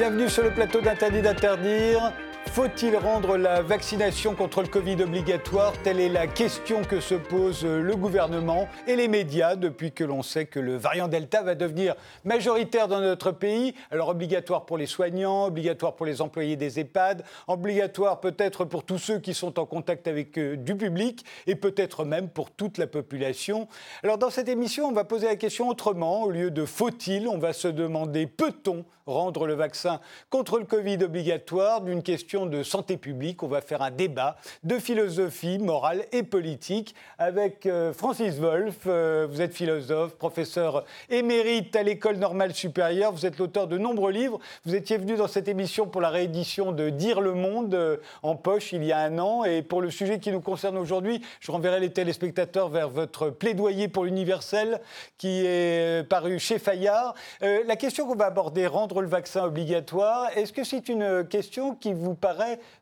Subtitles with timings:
[0.00, 2.10] Bienvenue sur le plateau d'Interdit d'interdire.
[2.52, 5.72] Faut-il rendre la vaccination contre le Covid obligatoire?
[5.84, 10.24] Telle est la question que se pose le gouvernement et les médias depuis que l'on
[10.24, 11.94] sait que le variant Delta va devenir
[12.24, 13.72] majoritaire dans notre pays.
[13.92, 18.98] Alors obligatoire pour les soignants, obligatoire pour les employés des EHPAD, obligatoire peut-être pour tous
[18.98, 22.88] ceux qui sont en contact avec euh, du public et peut-être même pour toute la
[22.88, 23.68] population.
[24.02, 26.24] Alors dans cette émission, on va poser la question autrement.
[26.24, 31.04] Au lieu de faut-il, on va se demander peut-on rendre le vaccin contre le Covid
[31.04, 31.80] obligatoire?
[31.80, 33.42] D'une question de santé publique.
[33.42, 38.80] On va faire un débat de philosophie morale et politique avec euh, Francis Wolff.
[38.86, 43.12] Euh, vous êtes philosophe, professeur émérite à l'École normale supérieure.
[43.12, 44.38] Vous êtes l'auteur de nombreux livres.
[44.64, 48.36] Vous étiez venu dans cette émission pour la réédition de Dire le monde euh, en
[48.36, 49.44] poche il y a un an.
[49.44, 53.88] Et pour le sujet qui nous concerne aujourd'hui, je renverrai les téléspectateurs vers votre plaidoyer
[53.88, 54.80] pour l'universel
[55.18, 57.14] qui est paru chez Fayard.
[57.40, 61.92] la question qu'on va aborder, rendre le vaccin obligatoire, est-ce que c'est une question qui
[61.92, 62.29] vous paraît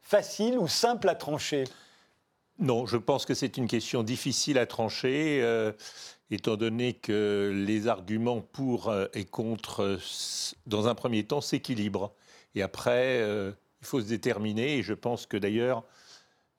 [0.02, 1.64] facile ou simple à trancher?
[2.58, 5.40] Non, je pense que c'est une question difficile à trancher.
[5.42, 5.72] Euh,
[6.30, 9.98] étant donné que les arguments pour euh, et contre, euh,
[10.66, 12.12] dans un premier temps, s'équilibrent.
[12.54, 14.78] Et après, il faut se déterminer.
[14.78, 15.84] Et je pense que d'ailleurs,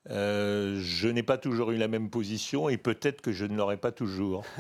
[0.08, 3.92] je n'ai pas toujours eu la même position et peut-être que je ne l'aurai pas
[3.92, 4.44] toujours.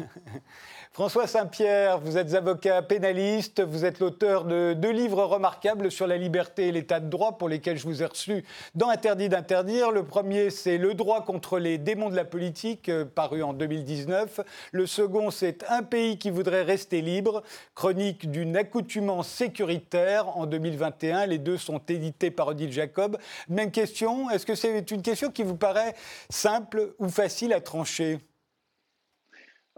[0.91, 6.17] François Saint-Pierre, vous êtes avocat pénaliste, vous êtes l'auteur de deux livres remarquables sur la
[6.17, 9.91] liberté et l'état de droit pour lesquels je vous ai reçu dans Interdit d'interdire.
[9.91, 14.41] Le premier, c'est Le droit contre les démons de la politique, euh, paru en 2019.
[14.71, 17.43] Le second, c'est Un pays qui voudrait rester libre,
[17.75, 21.27] chronique d'une accoutumance sécuritaire en 2021.
[21.27, 23.17] Les deux sont édités par Odile Jacob.
[23.47, 25.95] Même question, est-ce que c'est une question qui vous paraît
[26.29, 28.19] simple ou facile à trancher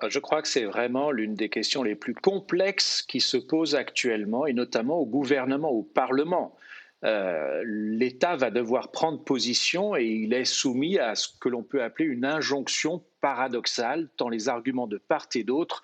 [0.03, 3.75] euh, je crois que c'est vraiment l'une des questions les plus complexes qui se posent
[3.75, 6.55] actuellement, et notamment au gouvernement, au Parlement.
[7.03, 11.83] Euh, L'État va devoir prendre position et il est soumis à ce que l'on peut
[11.83, 15.81] appeler une injonction paradoxale, tant les arguments de part et d'autre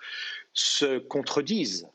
[0.52, 1.88] se contredisent.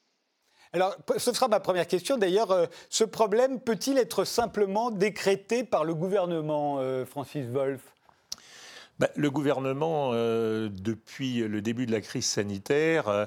[0.74, 2.18] Alors, ce sera ma première question.
[2.18, 7.94] D'ailleurs, euh, ce problème peut-il être simplement décrété par le gouvernement, Francis Wolff?
[9.00, 13.26] Bah, le gouvernement, euh, depuis le début de la crise sanitaire, euh,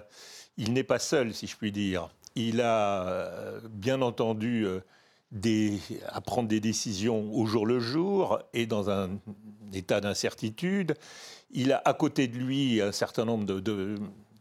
[0.56, 2.08] il n'est pas seul, si je puis dire.
[2.36, 4.66] Il a euh, bien entendu
[6.06, 9.18] à prendre des décisions au jour le jour et dans un
[9.72, 10.94] état d'incertitude.
[11.50, 13.96] Il a à côté de lui un certain nombre de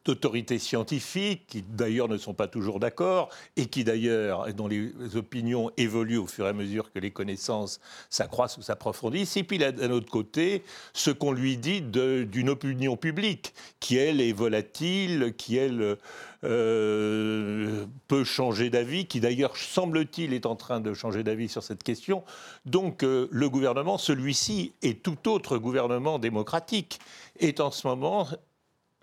[0.06, 5.72] d'autorités scientifiques, qui d'ailleurs ne sont pas toujours d'accord, et qui d'ailleurs, dont les opinions
[5.78, 7.80] évoluent au fur et à mesure que les connaissances
[8.10, 9.36] s'accroissent ou s'approfondissent.
[9.38, 10.64] Et puis d'un autre côté,
[10.94, 15.98] ce qu'on lui dit d'une opinion publique, qui elle est volatile, qui elle
[16.44, 21.82] euh, peut changer d'avis, qui d'ailleurs, semble-t-il, est en train de changer d'avis sur cette
[21.82, 22.24] question.
[22.66, 27.00] Donc euh, le gouvernement, celui-ci et tout autre gouvernement démocratique,
[27.40, 28.28] est en ce moment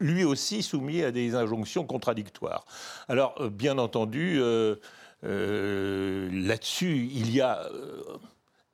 [0.02, 2.66] lui aussi soumis à des injonctions contradictoires.
[3.08, 4.76] Alors, euh, bien entendu, euh,
[5.24, 7.66] euh, là-dessus, il y a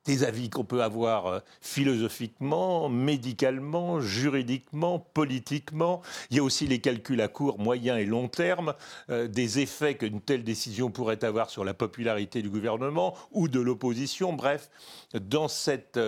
[0.05, 6.01] des avis qu'on peut avoir philosophiquement, médicalement, juridiquement, politiquement.
[6.31, 8.73] Il y a aussi les calculs à court, moyen et long terme,
[9.09, 14.33] des effets qu'une telle décision pourrait avoir sur la popularité du gouvernement ou de l'opposition.
[14.33, 14.71] Bref,
[15.13, 15.99] dans cette,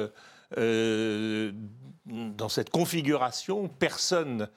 [0.57, 4.49] dans cette configuration, personne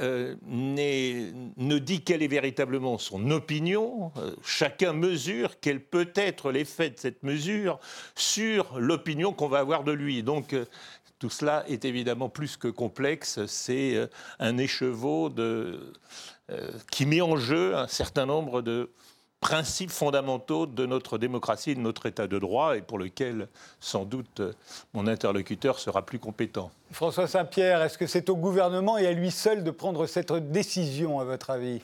[0.00, 4.12] euh, ne dit quelle est véritablement son opinion.
[4.16, 7.78] Euh, chacun mesure quel peut être l'effet de cette mesure
[8.14, 10.22] sur l'opinion qu'on va avoir de lui.
[10.22, 10.64] Donc euh,
[11.18, 13.44] tout cela est évidemment plus que complexe.
[13.46, 14.08] C'est
[14.40, 15.32] un écheveau
[16.90, 18.90] qui met en jeu un certain nombre de
[19.44, 23.46] principes fondamentaux de notre démocratie et de notre État de droit, et pour lequel,
[23.78, 24.40] sans doute,
[24.94, 26.70] mon interlocuteur sera plus compétent.
[26.92, 31.20] François Saint-Pierre, est-ce que c'est au gouvernement et à lui seul de prendre cette décision,
[31.20, 31.82] à votre avis?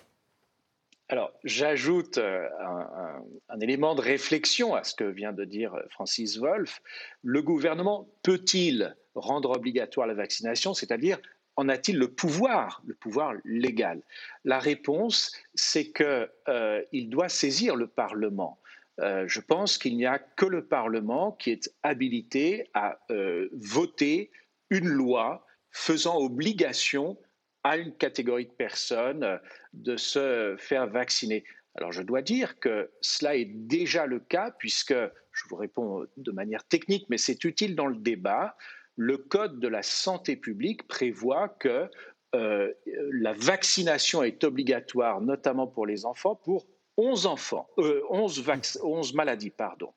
[1.11, 6.39] Alors, j'ajoute euh, un, un, élément de réflexion à ce que vient de dire Francis
[6.39, 6.81] Wolff.
[7.23, 11.19] Le gouvernement peut-il rendre obligatoire la vaccination, c'est-à-dire
[11.61, 14.01] en a-t-il le pouvoir, le pouvoir légal?
[14.45, 18.59] La réponse, c'est qu'il euh, doit saisir le Parlement.
[19.01, 24.31] Euh, je pense qu'il n'y a que le Parlement qui est habilité à euh, voter
[24.71, 27.19] une loi faisant obligation
[27.63, 29.39] à une catégorie de personnes
[29.75, 31.45] de se faire vacciner.
[31.75, 34.95] Alors je dois dire que cela est déjà le cas puisque,
[35.33, 38.57] je vous réponds de manière technique, mais c'est utile dans le débat,
[39.01, 41.89] le Code de la santé publique prévoit que
[42.35, 42.71] euh,
[43.13, 46.67] la vaccination est obligatoire, notamment pour les enfants, pour
[46.99, 48.45] 11 enfants, 11,
[48.83, 49.95] 11 maladies, pardon,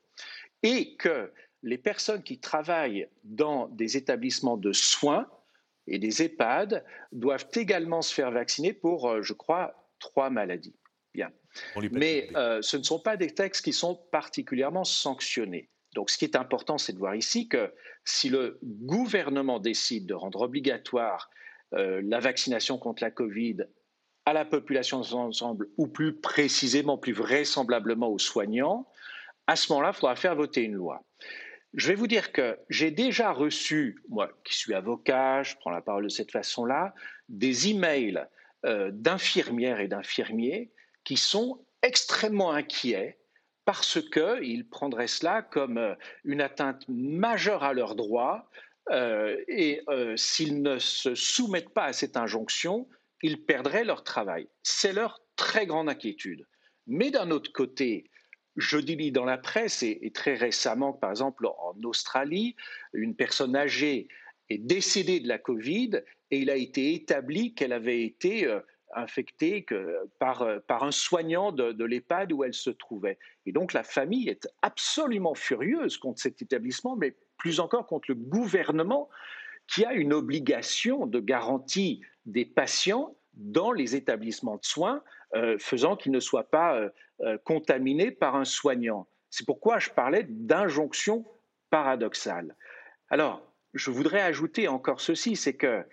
[0.64, 1.34] et que
[1.64, 5.28] les personnes qui travaillent dans des établissements de soins
[5.86, 10.78] et des EHPAD doivent également se faire vacciner pour, euh, je crois, trois maladies.
[11.14, 11.30] Bien.
[11.92, 15.70] Mais euh, ce ne sont pas des textes qui sont particulièrement sanctionnés.
[15.94, 17.74] Donc ce qui est important, c'est de voir ici que
[18.06, 21.30] si le gouvernement décide de rendre obligatoire
[21.74, 23.58] euh, la vaccination contre la Covid
[24.26, 28.88] à la population ensemble, ou plus précisément, plus vraisemblablement aux soignants,
[29.48, 31.04] à ce moment-là, il faudra faire voter une loi.
[31.74, 35.82] Je vais vous dire que j'ai déjà reçu, moi qui suis avocat, je prends la
[35.82, 36.94] parole de cette façon-là,
[37.28, 38.26] des emails
[38.66, 40.72] euh, d'infirmières et d'infirmiers
[41.04, 43.18] qui sont extrêmement inquiets
[43.66, 48.50] parce qu'ils prendraient cela comme euh, une atteinte majeure à leurs droits
[48.92, 49.82] euh, et
[50.18, 52.88] s'ils ne se soumettent pas à cette injonction,
[53.22, 54.50] ils perdraient leur travail.
[54.62, 56.46] C'est leur très grande inquiétude.
[56.88, 58.10] Mais d'un autre côté,
[58.58, 62.56] je dis dans la presse, et, très récemment, par exemple en Australie,
[62.92, 64.10] une personne âgée
[64.50, 68.48] est décédée de la Covid et il a été établi qu'elle avait été
[68.96, 69.66] infectée
[70.20, 73.18] par, euh, par un soignant de, de l'EHPAD où elle se trouvait.
[73.46, 78.16] Et donc la famille est absolument furieuse contre cet établissement, mais plus encore contre le
[78.16, 79.10] gouvernement
[79.68, 85.04] qui a une obligation de garantie des patients dans les établissements de soins,
[85.36, 86.90] euh, faisant qu'ils ne soient pas euh,
[87.22, 89.08] euh, contaminés par un soignant.
[89.30, 91.26] C'est pourquoi je parlais d'injonction
[91.70, 92.56] paradoxale.
[93.10, 93.42] Alors,
[93.74, 95.84] je voudrais ajouter encore ceci, c'est que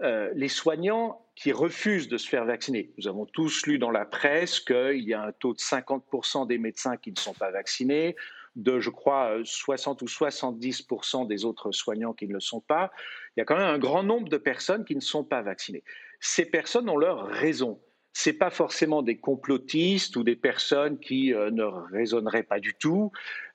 [0.00, 4.60] les soignants qui refusent de se faire vacciner, nous avons tous lu dans la presse
[4.60, 8.16] qu'il y a un taux de 50% des médecins qui ne sont pas vaccinés,
[8.56, 10.86] de, je crois, 60 ou 70
[11.26, 12.92] des autres soignants qui ne le sont pas.
[13.36, 15.82] Il y a quand même un grand nombre de personnes qui ne sont pas vaccinées.
[16.20, 17.80] Ces personnes ont leur raison.
[18.12, 23.10] Ce pas forcément des complotistes ou des personnes qui euh, ne raisonneraient pas du tout.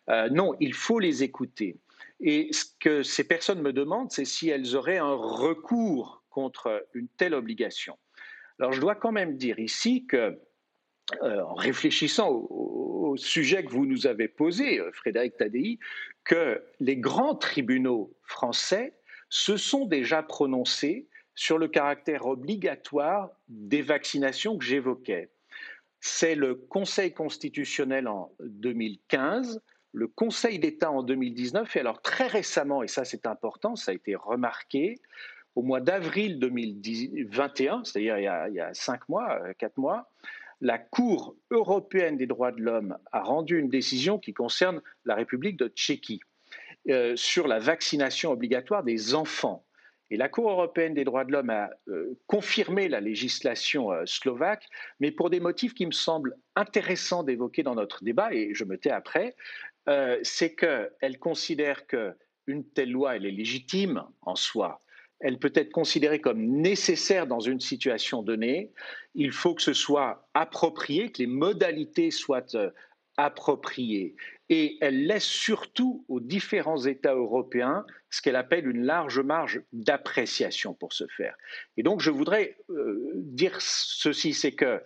[0.09, 1.77] Euh, non, il faut les écouter.
[2.19, 7.07] Et ce que ces personnes me demandent, c'est si elles auraient un recours contre une
[7.07, 7.97] telle obligation.
[8.59, 10.37] Alors je dois quand même dire ici que
[11.23, 15.79] euh, en réfléchissant au, sujet que vous nous avez posé, euh, Frédéric Tadei,
[16.23, 18.93] que les grands tribunaux français
[19.29, 25.31] se sont déjà prononcés sur le caractère obligatoire des vaccinations que j'évoquais.
[26.01, 29.61] C'est le Conseil constitutionnel en 2015,
[29.91, 33.95] le Conseil d'État en 2019, et alors très récemment, et ça c'est important, ça a
[33.95, 34.99] été remarqué,
[35.56, 40.10] au mois d'avril 2021, c'est-à-dire il, y a cinq mois, euh, quatre mois,
[40.62, 45.57] la Cour européenne des droits de l'homme a rendu une décision qui concerne la République
[45.57, 46.19] de Tchéquie
[46.90, 49.66] euh, sur la vaccination obligatoire des enfants.
[50.12, 54.66] Et la Cour européenne des droits de l'homme a euh, confirmé la législation slovaque,
[55.00, 58.78] mais pour des motifs qui me semblent intéressants d'évoquer dans notre débat, et je me
[58.78, 59.36] tais après,
[60.22, 64.80] c'est qu'elle considère qu'une telle loi, elle est légitime en soi,
[65.19, 68.71] elle peut être considérée comme nécessaire dans une situation donnée.
[69.16, 72.70] Il faut que ce soit approprié, que les modalités soient euh,
[73.17, 74.15] appropriées.
[74.50, 80.74] Et elle laisse surtout aux différents États européens ce qu'elle appelle une large marge d'appréciation
[80.74, 81.36] pour ce faire.
[81.77, 84.82] Et donc je voudrais euh, dire ceci, c'est que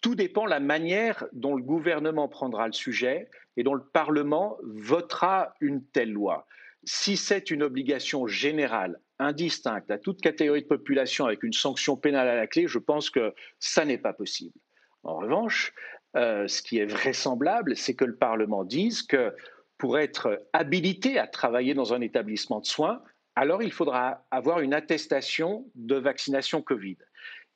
[0.00, 4.58] tout dépend de la manière dont le gouvernement prendra le sujet et dont le Parlement
[4.62, 6.46] votera une telle loi.
[6.84, 12.28] Si c'est une obligation générale indistincte à toute catégorie de population avec une sanction pénale
[12.28, 14.58] à la clé, je pense que ça n'est pas possible.
[15.02, 15.72] En revanche,
[16.16, 19.34] euh, ce qui est vraisemblable, c'est que le Parlement dise que
[19.78, 23.02] pour être habilité à travailler dans un établissement de soins,
[23.36, 26.98] alors il faudra avoir une attestation de vaccination Covid.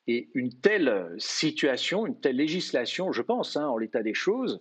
[0.07, 4.61] Et une telle situation, une telle législation, je pense, hein, en l'état des choses,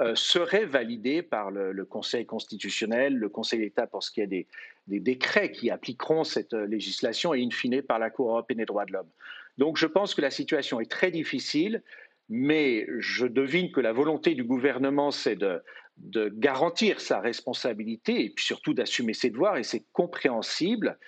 [0.00, 4.48] euh, serait validée par le, Conseil constitutionnel, le Conseil d'État pour ce qui est des,
[4.86, 8.64] des, décrets qui appliqueront cette euh, législation et in fine par la Cour européenne des
[8.64, 9.10] droits de l'homme.
[9.58, 11.82] Donc je pense que la situation est très difficile,
[12.28, 15.62] mais je devine que la volonté du gouvernement, c'est de,
[15.96, 20.98] garantir sa responsabilité et puis surtout d'assumer ses devoirs, et c'est compréhensible.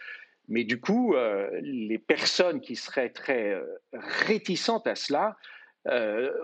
[0.48, 3.60] Mais du coup, euh, les personnes qui seraient très
[3.92, 5.36] réticentes à cela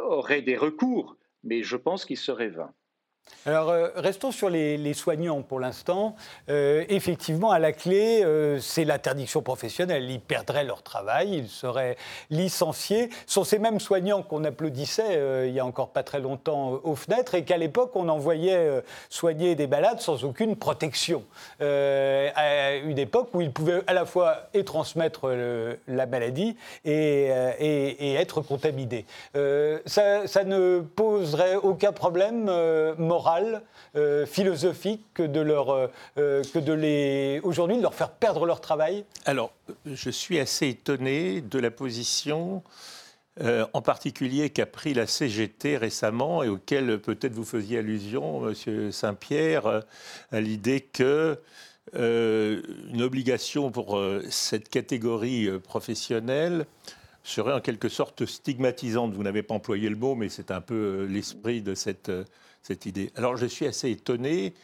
[0.09, 2.73] auraient des recours mais je pense qu'il serait vain.
[3.45, 6.15] Alors, euh, restons sur les, soignants pour l'instant.
[6.49, 10.09] Euh, effectivement, à la clé, euh, c'est l'interdiction professionnelle.
[10.09, 11.97] Ils perdraient leur travail, ils seraient
[12.31, 13.11] licenciés.
[13.27, 16.95] Ce sont ces mêmes soignants qu'on applaudissait il y a encore pas très longtemps aux
[16.95, 21.25] fenêtres et qu'à l'époque, on envoyait soigner des malades sans aucune protection.
[21.61, 25.33] à une époque où ils pouvaient à la fois et transmettre
[25.89, 27.27] la maladie et,
[28.17, 29.05] être contaminés.
[29.87, 32.51] Ça, ça, ne poserait aucun problème
[33.13, 33.63] moral
[33.95, 38.47] euh, philosophique que de leur euh, euh, que de les aujourd'hui de leur faire perdre
[38.47, 39.53] leur travail Alors,
[39.85, 42.63] je suis assez étonné de la position.
[43.73, 49.83] en particulier qu'a pris la CGT récemment et auquel peut-être vous faisiez allusion, Monsieur Saint-Pierre,
[50.31, 51.39] à l'idée que
[51.95, 53.89] une obligation pour
[54.29, 56.67] cette catégorie professionnelle
[57.25, 59.15] serait en quelque sorte stigmatisante.
[59.15, 62.11] Vous n'avez pas employé le mot, mais c'est un peu l'esprit de cette
[63.17, 64.55] Alors je suis assez étonné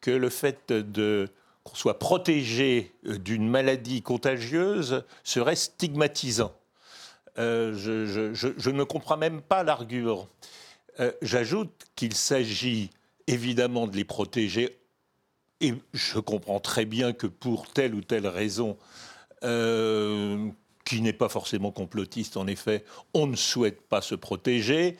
[0.00, 0.72] que le fait
[1.62, 6.52] qu'on soit protégé euh, d'une maladie contagieuse serait stigmatisant.
[7.38, 10.28] Euh, je, ne comprends même pas l'argument.
[11.00, 12.90] Euh, j'ajoute qu'il s'agit
[13.26, 14.78] évidemment de les protéger,
[15.60, 18.76] et je comprends très bien que pour telle ou telle raison,
[20.84, 22.82] qui n'est pas forcément complotiste en effet,
[23.12, 24.96] on ne souhaite pas se protéger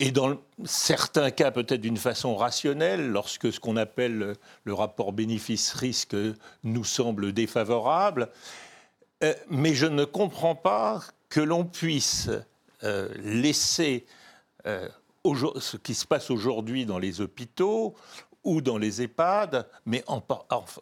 [0.00, 6.16] et dans certains cas peut-être d'une façon rationnelle, lorsque ce qu'on appelle le rapport bénéfice-risque
[6.62, 8.28] nous semble défavorable.
[9.24, 12.30] Euh, mais je ne comprends pas que l'on puisse
[12.84, 14.06] euh, laisser
[14.66, 14.88] euh,
[15.60, 17.96] ce qui se passe aujourd'hui dans les hôpitaux
[18.44, 20.04] ou dans les EHPAD, mais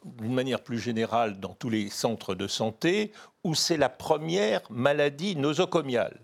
[0.05, 5.37] d'une manière plus générale dans tous les centres de santé, où c'est la première maladie
[5.37, 6.21] nosocomiale.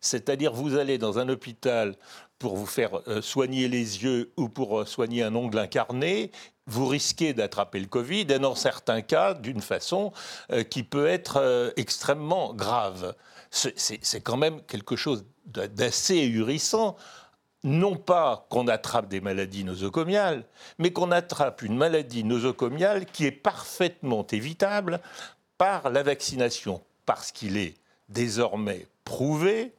[0.00, 1.96] C'est-à-dire vous allez dans un hôpital
[2.44, 6.30] pour vous faire euh, soigner les yeux ou pour euh, soigner un ongle incarné,
[6.66, 10.12] vous risquez d'attraper le Covid, et dans certains cas, d'une façon
[10.52, 13.14] euh, qui peut être extrêmement grave.
[13.50, 16.96] C'est quand même quelque chose d'assez ahurissant.
[17.62, 20.44] Non pas qu'on attrape des maladies nosocomiales,
[20.78, 25.00] mais qu'on attrape une maladie nosocomiale qui est parfaitement évitable
[25.56, 27.74] par la vaccination, parce qu'il est
[28.10, 29.72] désormais prouvé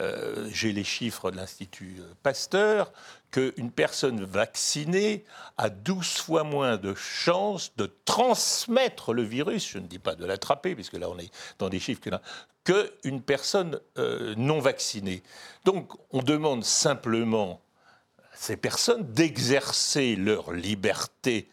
[0.00, 2.92] euh, j'ai les chiffres de l'Institut euh, Pasteur,
[3.30, 5.24] qu'une personne vaccinée
[5.56, 10.24] a 12 fois moins de chances de transmettre le virus, je ne dis pas de
[10.24, 15.22] l'attraper, puisque là on est dans des chiffres que qu'une personne euh, non vaccinée.
[15.64, 17.60] Donc on demande simplement
[18.18, 21.48] à ces personnes d'exercer leur liberté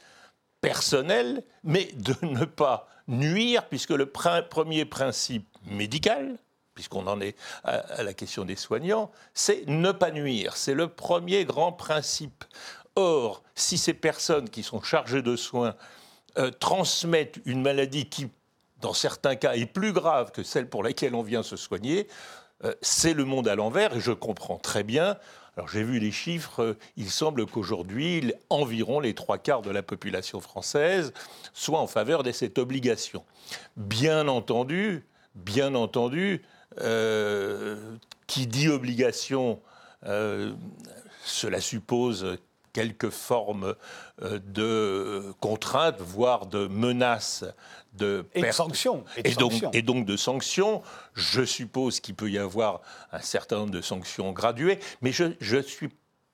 [0.62, 6.38] personnelle, mais de ne pas nuire, puisque le premier principe médical,
[6.76, 10.56] puisqu'on en est à, la question des soignants, c'est ne pas nuire.
[10.58, 12.44] C'est le premier grand principe.
[12.96, 15.76] Or, si ces personnes qui sont chargées de soins
[16.38, 18.30] euh, transmettent une maladie qui,
[18.82, 22.08] dans certains cas, est plus grave que celle pour laquelle on vient se soigner,
[22.64, 25.18] euh, c'est le monde à l'envers et je comprends très bien.
[25.58, 29.84] Alors j'ai vu les chiffres, euh, il semble qu'aujourd'hui, environ les trois quarts de la
[29.84, 31.14] population française
[31.54, 33.24] soient en faveur de cette obligation.
[33.78, 35.06] Bien entendu,
[35.36, 36.44] bien entendu,
[38.28, 39.62] qui dit obligation,
[40.06, 40.54] euh,
[41.24, 42.38] cela suppose
[42.74, 43.76] quelques formes
[44.22, 47.46] euh, de contraintes, voire de menaces
[47.94, 49.06] de et de sanctions.
[49.24, 50.82] Et, donc, et, donc, de sanctions.
[51.14, 52.82] Je suppose qu'il peut y avoir
[53.14, 55.90] un certain nombre de sanctions graduées, mais je, je suis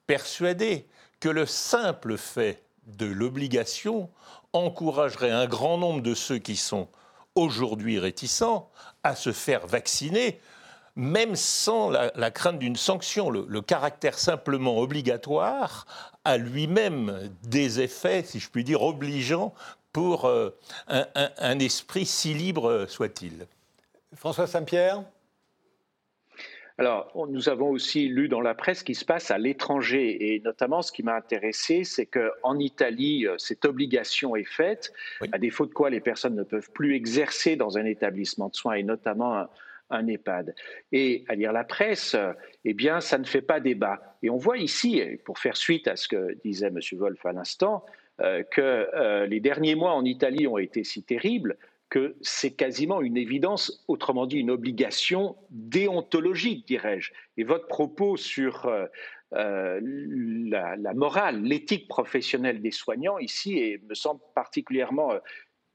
[0.08, 0.88] persuadé
[1.20, 4.10] que le simple fait de l'obligation
[4.54, 6.90] encouragerait un grand nombre de ceux qui sont
[7.36, 8.70] aujourd'hui réticents
[9.04, 10.40] à se faire vacciner,
[10.96, 13.30] même sans la, crainte d'une sanction.
[13.30, 15.86] Le, caractère simplement obligatoire
[16.26, 19.54] a lui-même des effets, si je puis dire, obligeants
[19.94, 20.52] pour euh,
[20.88, 23.48] un esprit si libre soit-il.
[24.16, 25.04] François Saint-Pierre?
[26.82, 30.34] Alors, nous avons aussi lu dans la presse ce qui se passe à l'étranger.
[30.34, 34.92] Et notamment, ce qui m'a intéressé, c'est qu'en Italie, euh, cette obligation est faite,
[35.32, 38.74] à défaut de quoi les personnes ne peuvent plus exercer dans un établissement de soins,
[38.74, 39.46] et notamment
[39.92, 40.56] un, EHPAD.
[40.92, 42.34] Et à lire la presse, euh,
[42.66, 44.18] eh bien, ça ne fait pas débat.
[44.24, 46.80] Et on voit ici, pour faire suite à ce que disait M.
[46.94, 47.86] Wolf à l'instant,
[48.22, 51.58] euh, que les derniers mois en Italie ont été si terribles
[51.92, 57.12] que c'est quasiment une évidence, autrement dit une obligation déontologique, dirais-je.
[57.36, 58.86] Et votre propos sur euh,
[59.34, 65.20] euh, la, morale, l'éthique professionnelle des soignants ici me semble particulièrement euh,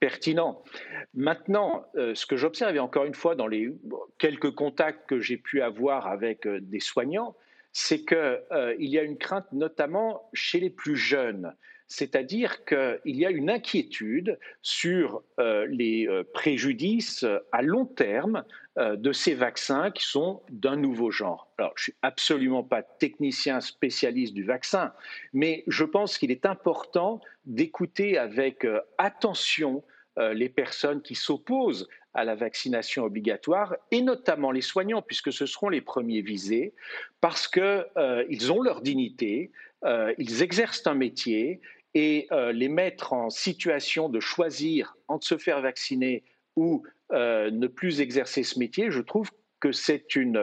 [0.00, 0.64] pertinent.
[1.12, 3.72] Maintenant, ce que j'observe, et encore une fois dans les
[4.18, 7.34] quelques contacts que j'ai pu avoir avec des soignants,
[7.72, 11.54] c'est qu'il y a une crainte notamment chez les plus jeunes.
[11.88, 18.44] C'est-à-dire qu'il y a une inquiétude sur euh, les euh, préjudices à long terme
[18.78, 21.50] de ces vaccins qui sont d'un nouveau genre.
[21.56, 24.92] Alors, je ne suis absolument pas technicien spécialiste du vaccin,
[25.32, 28.66] mais je pense qu'il est important d'écouter avec
[28.98, 29.82] attention
[30.18, 35.68] les personnes qui s'opposent à la vaccination obligatoire, et notamment les soignants, puisque ce seront
[35.68, 36.72] les premiers visés,
[37.20, 39.52] parce qu'ils euh, ont leur dignité,
[39.84, 41.60] euh, ils exercent un métier,
[41.96, 46.24] et euh, les mettre en situation de choisir entre se faire vacciner
[46.56, 50.40] ou ne plus exercer ce métier, je trouve que c'est une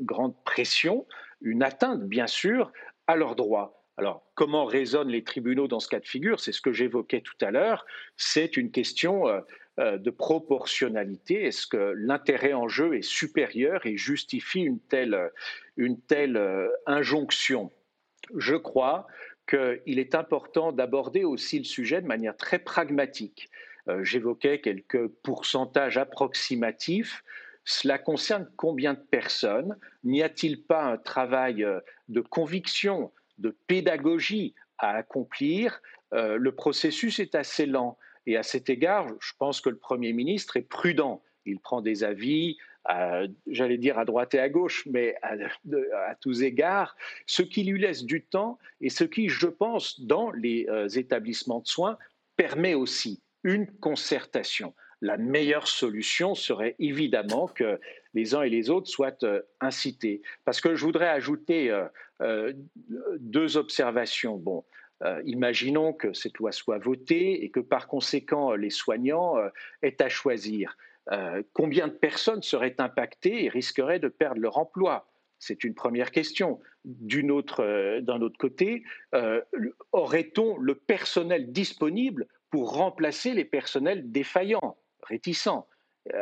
[0.00, 1.06] grande pression,
[1.40, 2.72] une atteinte, bien sûr,
[3.06, 3.84] à leurs droits.
[3.98, 6.40] Alors, comment raisonnent les tribunaux dans ce cas de figure?
[6.40, 7.86] C'est ce que j'évoquais tout à l'heure.
[8.16, 9.28] C'est une question
[9.78, 15.30] euh, de proportionnalité Est-ce que l'intérêt en jeu est supérieur et justifie une telle,
[15.78, 17.70] une telle euh, injonction?
[18.36, 19.06] Je crois
[19.46, 23.50] qu'il est important d'aborder aussi le sujet de manière très pragmatique.
[23.88, 27.24] Euh, j'évoquais quelques pourcentages approximatifs.
[27.64, 29.76] Cela concerne combien de personnes?
[30.04, 31.64] N'y a-t-il pas un travail
[32.08, 35.80] de conviction, de pédagogie à accomplir?
[36.10, 37.96] Le processus est assez lent.
[38.26, 41.22] Et à cet égard, je pense que le Premier ministre est prudent.
[41.44, 42.56] Il prend des avis,
[43.46, 45.34] j'allais dire à droite et à gauche, mais à,
[46.20, 46.96] tous égards,
[47.26, 51.60] ce qui lui laisse du temps et ce qui, je pense, dans les euh, établissements
[51.60, 51.98] de soins,
[52.36, 54.74] permet aussi une concertation.
[55.00, 57.80] La meilleure solution serait évidemment que
[58.14, 60.22] les uns et les autres soient euh, incités.
[60.44, 61.70] Parce que je voudrais ajouter
[62.20, 62.52] euh,
[63.18, 64.36] deux observations.
[64.36, 64.64] Bon,
[65.24, 69.34] imaginons que cette loi soit votée et que par conséquent les soignants
[69.82, 70.76] aient à choisir.
[71.10, 75.08] Euh, combien de personnes seraient impactées et risqueraient de perdre leur emploi?
[75.38, 76.60] C'est une première question.
[76.84, 77.64] D'un autre,
[78.06, 78.84] autre, côté,
[79.90, 85.66] aurait-on le personnel disponible pour remplacer les personnels défaillants, réticents?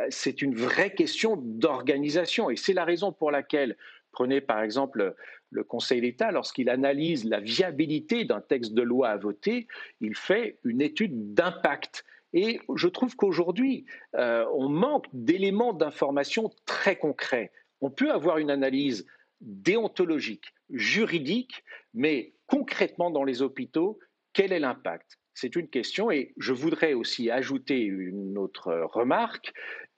[0.09, 3.77] C'est une vraie question d'organisation et c'est la raison pour laquelle
[4.11, 5.15] Prenez par exemple
[5.49, 9.67] le Conseil d'État, lorsqu'il analyse la viabilité d'un texte de loi à voter,
[9.99, 12.05] il fait une étude d'impact.
[12.33, 17.51] Et je trouve qu'aujourd'hui, euh, on manque d'éléments d'information très concrets.
[17.81, 19.05] On peut avoir une analyse
[19.41, 21.63] déontologique, juridique,
[21.93, 23.99] mais concrètement dans les hôpitaux,
[24.33, 25.17] quel est l'impact?
[25.33, 29.53] C'est une question et je voudrais aussi ajouter une autre remarque.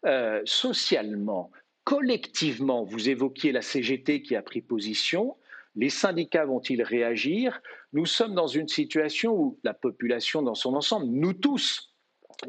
[0.05, 1.51] Euh, socialement,
[1.83, 5.35] collectivement, vous évoquiez la CGT qui a pris position,
[5.75, 7.61] les syndicats vont-ils réagir?
[7.93, 11.92] Nous sommes dans une situation où la population dans son ensemble, nous tous,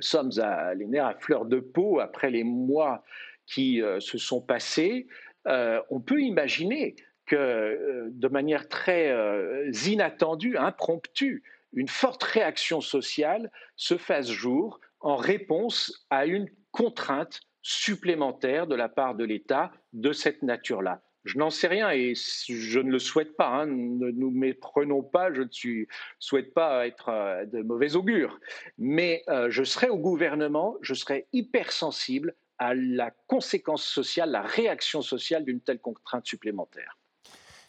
[0.00, 3.04] sommes à, les à fleur de peau après les mois
[3.46, 5.06] qui euh, se sont passés.
[5.46, 9.14] Euh, on peut imaginer que euh, de manière très
[9.86, 18.66] inattendue, impromptue, une forte réaction sociale se fasse jour en réponse à une contrainte supplémentaire
[18.66, 21.02] de la part de l'État de cette nature-là.
[21.24, 23.48] Je n'en sais rien et je ne le souhaite pas.
[23.48, 23.66] Hein.
[23.66, 25.84] Ne nous méprenons pas, je ne
[26.18, 28.38] souhaite pas être euh, de mauvais augure.
[28.78, 35.02] Mais euh, je serai au gouvernement, je serai hypersensible à la conséquence sociale, la réaction
[35.02, 36.98] sociale d'une telle contrainte supplémentaire.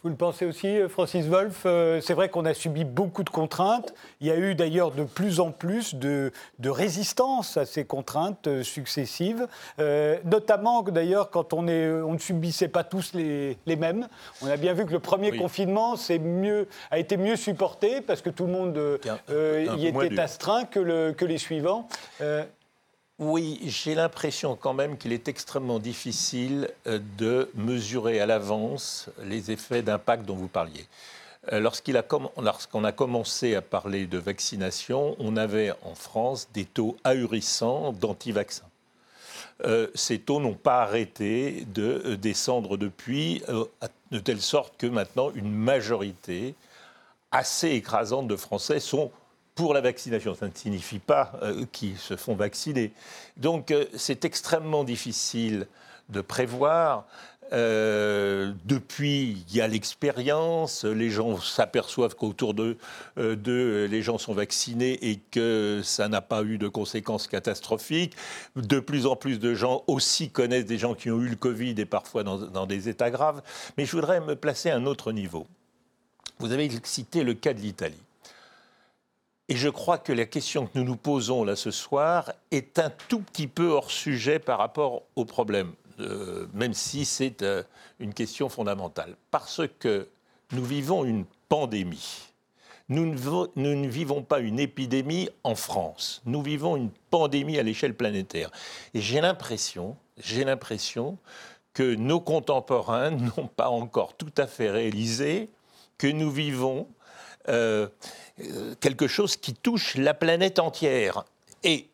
[0.05, 3.31] Vous le pensez aussi, euh, Francis Wolff euh, C'est vrai qu'on a subi beaucoup de
[3.31, 3.91] contraintes.
[4.21, 6.31] Il y a eu d'ailleurs de plus en plus de,
[6.63, 9.47] résistance à ces contraintes euh, successives,
[10.23, 14.07] notamment d'ailleurs quand on, est, on ne subissait pas tous les, mêmes.
[14.43, 18.29] On a bien vu que le premier confinement mieux, a été mieux supporté parce que
[18.29, 18.99] tout le monde
[19.79, 21.87] y était astreint que, que les suivants.
[23.17, 29.51] Oui, j'ai l'impression quand même qu'il est extrêmement difficile euh, de mesurer à l'avance les
[29.51, 30.85] effets d'impact dont vous parliez.
[31.53, 37.93] Euh, lorsqu'on a, commencé à parler de vaccination, on avait en France des taux ahurissants
[37.93, 38.67] d'anti-vaccins.
[39.63, 43.41] Euh, ces taux n'ont pas arrêté de descendre depuis,
[44.11, 46.53] de telle sorte que maintenant une majorité
[47.31, 49.09] assez écrasante de Français sont
[49.55, 50.35] pour la vaccination.
[50.35, 52.91] Ça ne signifie pas euh, qu'ils se font vacciner.
[53.37, 55.67] Donc euh, c'est extrêmement difficile
[56.09, 57.05] de prévoir.
[57.53, 62.77] Euh, depuis, il y a l'expérience, les gens s'aperçoivent qu'autour d'eux,
[63.15, 68.15] les gens sont vaccinés et que ça n'a pas eu de conséquences catastrophiques.
[68.55, 71.75] De plus en plus de gens aussi connaissent des gens qui ont eu le Covid
[71.77, 73.43] et parfois dans, dans des états graves.
[73.77, 75.45] Mais je voudrais me placer à un autre niveau.
[76.39, 78.01] Vous avez cité le cas de l'Italie.
[79.47, 82.89] Et je crois que la question que nous nous posons là ce soir est un
[83.07, 87.61] tout petit peu hors sujet par rapport au problème, euh, même si c'est euh,
[87.99, 89.15] une question fondamentale.
[89.29, 90.07] Parce que
[90.51, 92.31] nous vivons une pandémie.
[92.89, 96.21] Nous ne, vivons pas une épidémie en France.
[96.25, 98.51] Nous vivons une pandémie à l'échelle planétaire.
[98.93, 101.17] Et j'ai l'impression, j'ai l'impression
[101.73, 105.49] que nos contemporains n'ont pas encore tout à fait réalisé
[105.97, 106.87] que nous vivons
[107.49, 107.87] euh,
[108.39, 111.25] euh, quelque chose qui touche la planète entière.
[111.63, 111.89] Et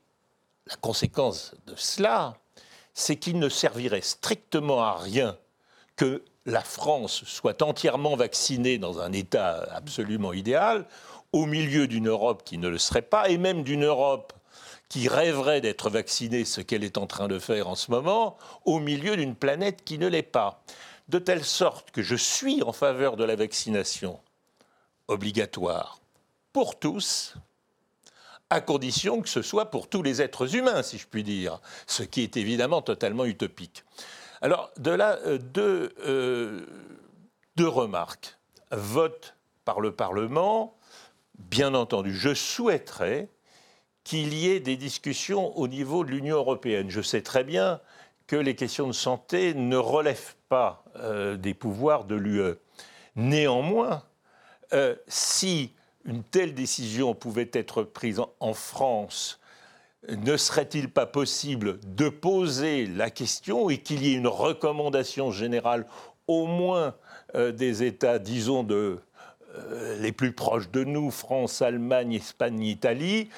[0.68, 2.36] la conséquence de cela,
[2.94, 5.38] c'est qu'il ne servirait strictement à rien
[5.96, 10.86] que la France soit entièrement vaccinée dans un état absolument idéal,
[11.34, 14.34] au milieu d'une Europe qui ne le serait pas, et même d'une Europe
[14.90, 18.80] qui rêverait d'être vaccinée, ce qu'elle est en train de faire en ce moment, au
[18.80, 20.62] milieu d'une planète qui ne l'est pas.
[21.08, 24.20] De telle sorte que je suis en faveur de la vaccination
[25.12, 26.00] obligatoire
[26.54, 27.36] pour tous,
[28.50, 32.04] à condition que ce soit pour tous les êtres humains, si je puis dire, ce
[32.04, 33.84] qui est évidemment totalement utopique.
[34.42, 36.66] Alors, de là, euh, euh,
[37.56, 38.38] deux, remarques.
[38.72, 40.76] Vote par le Parlement,
[41.38, 43.30] bien entendu, je souhaiterais
[44.04, 46.90] qu'il y ait des discussions au niveau de l'Union européenne.
[46.90, 47.80] Je sais très bien
[48.28, 52.56] que les questions de santé ne relèvent pas euh, des pouvoirs de l'UE.
[53.16, 54.04] Néanmoins,
[55.08, 55.72] si
[56.06, 59.42] une telle décision pouvait être prise en France
[60.10, 65.86] ne serait-il pas possible de poser la question et qu'il y ait une recommandation générale,
[66.28, 66.96] au moins
[67.36, 69.00] euh, des États, disons, de,
[69.58, 73.30] euh, les plus proches de nous, France, Allemagne, Espagne, Italie,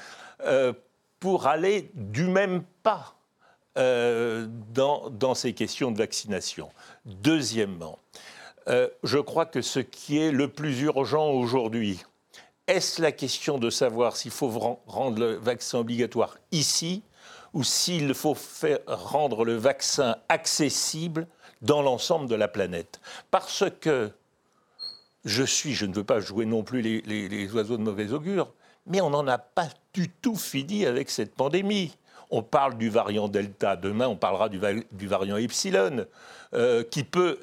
[0.45, 0.73] euh,
[1.19, 3.15] pour aller du même pas
[3.75, 6.69] dans, ces questions de vaccination?
[7.05, 7.97] Deuxièmement,
[8.67, 12.03] je crois que ce qui est le plus urgent aujourd'hui,
[12.67, 14.47] est-ce la question de savoir s'il faut
[14.87, 17.03] rendre le vaccin obligatoire ici
[17.53, 18.37] ou s'il faut
[18.87, 21.27] rendre le vaccin accessible
[21.61, 23.01] dans l'ensemble de la planète?
[23.31, 24.11] Parce que
[25.25, 28.53] je suis, je ne veux pas jouer non plus les, oiseaux de mauvais augure,
[28.87, 31.95] mais on n'en a pas du tout fini avec cette pandémie.
[32.31, 36.05] On parle du variant Delta, demain on parlera du, variant Epsilon,
[36.53, 37.39] euh, qui peut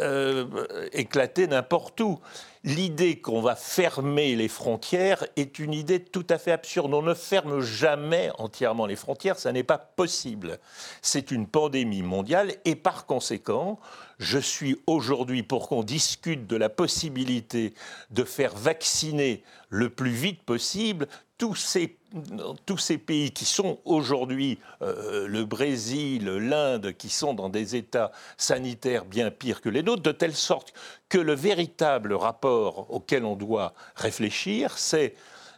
[0.00, 0.44] euh,
[0.92, 2.18] éclater n'importe où
[2.66, 6.92] l'idée qu'on va fermer les frontières est une idée tout à fait absurde.
[6.92, 10.58] On ne ferme jamais entièrement les frontières, ça n'est pas possible.
[11.00, 13.78] C'est une pandémie mondiale et par conséquent,
[14.18, 17.72] je suis aujourd'hui pour qu'on discute de la possibilité
[18.10, 21.06] de faire vacciner le plus vite possible
[21.38, 28.10] tous ces, pays qui sont aujourd'hui, euh, le Brésil, l'Inde, qui sont dans des états
[28.38, 30.72] sanitaires bien pires que les nôtres, de telle sorte
[31.08, 35.14] que le véritable rapport auquel on doit réfléchir, c'est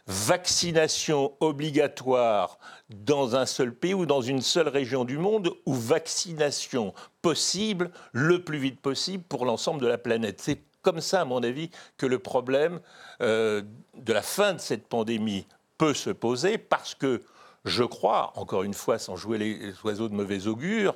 [0.09, 2.57] vaccination obligatoire
[2.89, 8.43] dans un seul pays ou dans une seule région du monde, ou vaccination possible le
[8.43, 10.41] plus vite possible pour l'ensemble de la planète.
[10.41, 12.79] C'est comme ça, à mon avis, que le problème
[13.21, 13.61] euh,
[13.95, 15.45] de la fin de cette pandémie
[15.77, 17.21] peut se poser parce que
[17.65, 20.95] je crois, encore une fois, sans jouer les oiseaux de mauvais augure,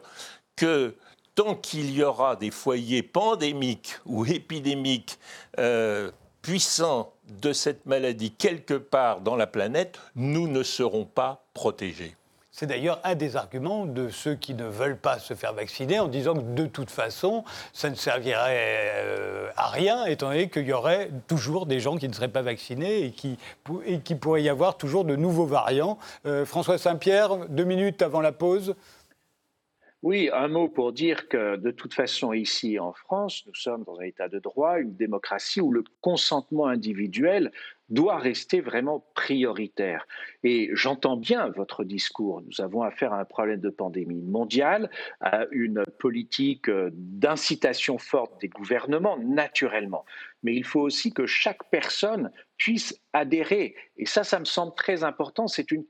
[0.55, 0.95] que
[1.35, 5.17] tant qu'il y aura des foyers pandémiques ou épidémiques
[5.59, 12.15] euh, puissants de cette maladie quelque part dans la planète, nous ne serons pas protégés.
[12.55, 16.07] C'est d'ailleurs un des arguments de ceux qui ne veulent pas se faire vacciner en
[16.07, 17.43] disant que de toute façon,
[17.73, 22.07] ça ne servirait euh, à rien, étant donné qu'il y aurait toujours des gens qui
[22.07, 25.97] ne seraient pas vaccinés et qui pourrait y avoir toujours de nouveaux variants.
[26.27, 28.75] Euh, François Saint-Pierre, deux minutes avant la pause.
[30.03, 34.01] Oui, un mot pour dire que de toute façon, ici en France, nous sommes dans
[34.01, 37.53] un état de droit, une démocratie où le consentement individuel
[37.87, 40.05] doit rester vraiment prioritaire.
[40.43, 42.41] Et j'entends bien votre discours.
[42.41, 44.89] Nous avons affaire à un problème de pandémie mondiale,
[45.21, 50.03] à une politique d'incitation forte des gouvernements, naturellement.
[50.43, 53.75] Mais il faut aussi que chaque personne puisse adhérer.
[53.95, 55.47] Et ça, ça me semble très important.
[55.47, 55.85] C'est une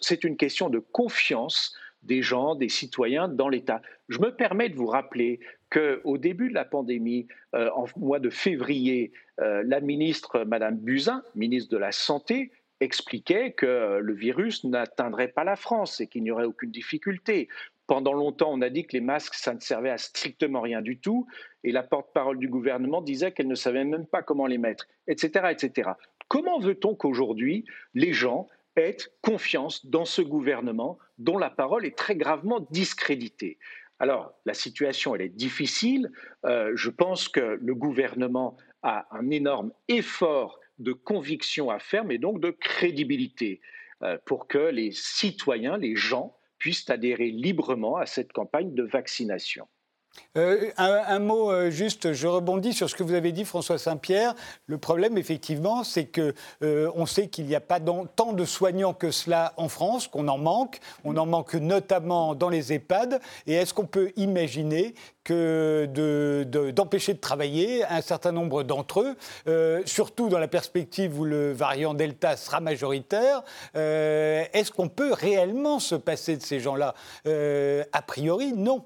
[0.00, 3.82] c'est une question de confiance des gens, des citoyens dans l'État.
[4.08, 8.30] Je me permets de vous rappeler qu'au début de la pandémie, euh, en mois de
[8.30, 15.28] février, euh, la ministre, Madame Buzyn, ministre de la Santé, expliquait que le virus n'atteindrait
[15.28, 17.48] pas la France et qu'il n'y aurait aucune difficulté.
[17.86, 20.98] Pendant longtemps, on a dit que les masques, ça ne servait à strictement rien du
[20.98, 21.26] tout,
[21.64, 25.46] et la porte-parole du gouvernement disait qu'elle ne savait même pas comment les mettre, etc.
[25.50, 25.90] etc.
[26.28, 32.16] Comment veut-on qu'aujourd'hui, les gens aient confiance dans ce gouvernement dont la parole est très
[32.16, 33.58] gravement discréditée.
[33.98, 36.10] Alors, la situation, elle est difficile.
[36.44, 42.18] Euh, je pense que le gouvernement a un énorme effort de conviction à faire, mais
[42.18, 43.60] donc de crédibilité,
[44.02, 49.68] euh, pour que les citoyens, les gens, puissent adhérer librement à cette campagne de vaccination.
[50.38, 54.34] Euh, un, mot euh, juste, je rebondis sur ce que vous avez dit, François Saint-Pierre.
[54.66, 58.94] Le problème, effectivement, c'est que euh, on sait qu'il n'y a pas tant de soignants
[58.94, 60.80] que cela en France, qu'on en manque.
[61.04, 63.20] On en manque notamment dans les EHPAD.
[63.46, 65.86] Et est-ce qu'on peut imaginer que
[66.72, 69.14] d'empêcher de, travailler un certain nombre d'entre
[69.46, 73.42] eux, surtout dans la perspective où le variant Delta sera majoritaire
[73.74, 76.94] Est-ce qu'on peut réellement se passer de ces gens-là?
[77.24, 78.84] A priori, non.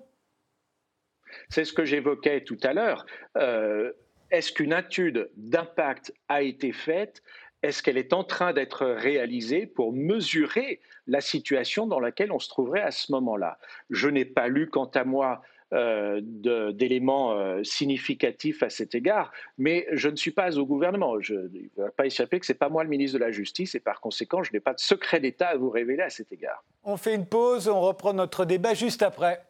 [1.48, 3.06] C'est ce que j'évoquais tout à l'heure.
[3.36, 3.92] Euh,
[4.30, 7.22] est-ce qu'une étude d'impact a été faite?
[7.62, 12.48] Est-ce qu'elle est en train d'être réalisée pour mesurer la situation dans laquelle on se
[12.48, 13.58] trouverait à ce moment-là?
[13.90, 19.88] Je n'ai pas lu, quant à moi, euh, d'éléments euh, significatifs à cet égard, mais
[19.90, 21.20] je ne suis pas au gouvernement.
[21.20, 23.74] Je ne vais pas échapper que ce n'est pas moi le ministre de la Justice
[23.74, 26.62] et par conséquent, je n'ai pas de secret d'État à vous révéler à cet égard.
[26.84, 29.40] On fait une pause, on reprend notre débat juste après.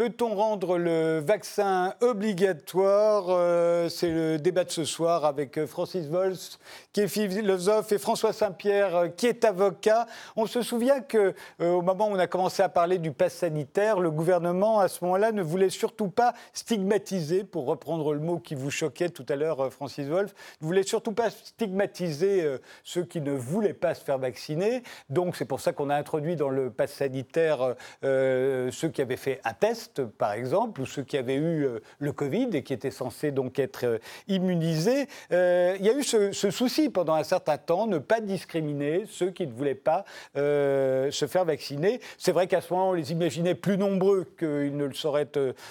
[0.00, 6.06] Peut-on rendre le vaccin obligatoire euh, C'est le débat de ce soir avec euh, Francis
[6.06, 6.58] Wolf,
[6.94, 10.06] qui est philosophe, et François Saint-Pierre, euh, qui est avocat.
[10.36, 14.10] On se souvient qu'au moment où on a commencé à parler du pass sanitaire, le
[14.10, 18.70] gouvernement, à ce moment-là, ne voulait surtout pas stigmatiser, pour reprendre le mot qui vous
[18.70, 23.74] choquait tout à l'heure, Francis Wolf, ne voulait surtout pas stigmatiser ceux qui ne voulaient
[23.74, 24.82] pas se faire vacciner.
[25.10, 29.42] Donc c'est pour ça qu'on a introduit dans le pass sanitaire ceux qui avaient fait
[29.44, 32.90] un test par exemple, ou ceux qui avaient eu euh, le Covid et qui étaient
[32.90, 33.98] censés donc être euh,
[34.28, 35.06] immunisés.
[35.32, 39.30] Euh, il y a eu ce, souci pendant un certain temps, ne pas discriminer ceux
[39.30, 42.00] qui ne voulaient pas se faire vacciner.
[42.18, 45.30] C'est vrai qu'à ce moment, on les imaginait plus nombreux qu'ils ne le seraient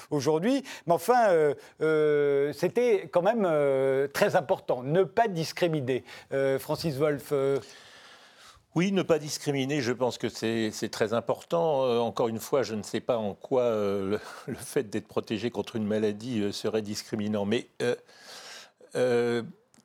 [0.09, 1.53] aujourd'hui, mais enfin,
[2.53, 3.47] c'était quand même
[4.13, 6.03] très important, ne pas discriminer.
[6.59, 7.33] Francis Wolff.
[8.75, 11.85] Oui, ne pas discriminer, je pense que c'est très important.
[11.85, 15.49] Euh, encore une fois, je ne sais pas en quoi euh, le, fait d'être protégé
[15.49, 17.45] contre une maladie euh, serait discriminant.
[17.45, 17.67] Mais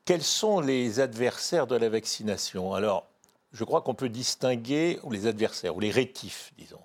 [0.05, 2.75] quels sont les adversaires de la vaccination?
[2.75, 3.07] Alors,
[3.53, 6.81] je crois qu'on peut distinguer, les adversaires, ou les rétifs, disons,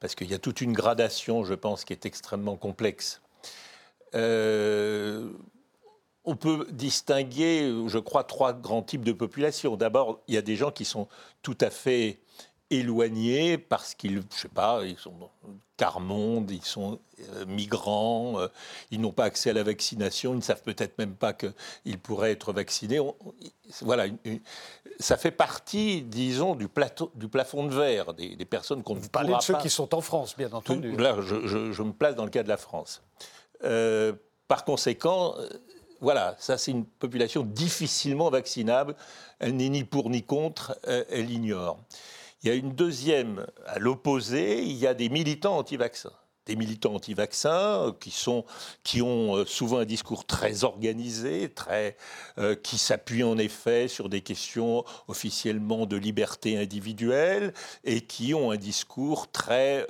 [0.00, 3.20] parce qu'il y a toute une gradation, je pense, qui est extrêmement complexe
[6.24, 9.76] on peut distinguer, je crois, trois grands types de populations.
[9.76, 11.08] D'abord, il y a des gens qui sont
[11.42, 12.20] tout à fait
[12.70, 15.12] éloignés parce qu'ils, je sais pas, ils sont
[15.76, 17.00] quart-monde, ils sont
[17.34, 18.48] euh, migrants, euh,
[18.90, 22.30] ils n'ont pas accès à la vaccination, ils ne savent peut-être même pas qu'ils pourraient
[22.30, 23.00] être vaccinés.
[23.80, 24.06] voilà,
[25.00, 29.08] ça fait partie, disons, du, plateau, du plafond de verre des, personnes qu'on ne Vous
[29.08, 30.96] parlez de ceux qui sont en France, bien entendu.
[30.96, 33.02] là, je, me place dans le cas de la France.
[33.64, 34.12] Euh,
[34.46, 35.34] par conséquent,
[36.04, 38.94] voilà, ça c'est une population difficilement vaccinable.
[39.38, 41.80] Elle n'est ni pour ni contre, euh, elle ignore.
[42.42, 46.12] Il y a une deuxième, à l'opposé, il y a des militants anti-vaccins.
[46.44, 47.92] Des militants anti-vaccins euh,
[48.84, 51.50] qui, ont euh, souvent un discours très organisé,
[52.62, 58.58] qui s'appuie en effet sur des questions officiellement de liberté individuelle et qui ont un
[58.58, 59.86] discours très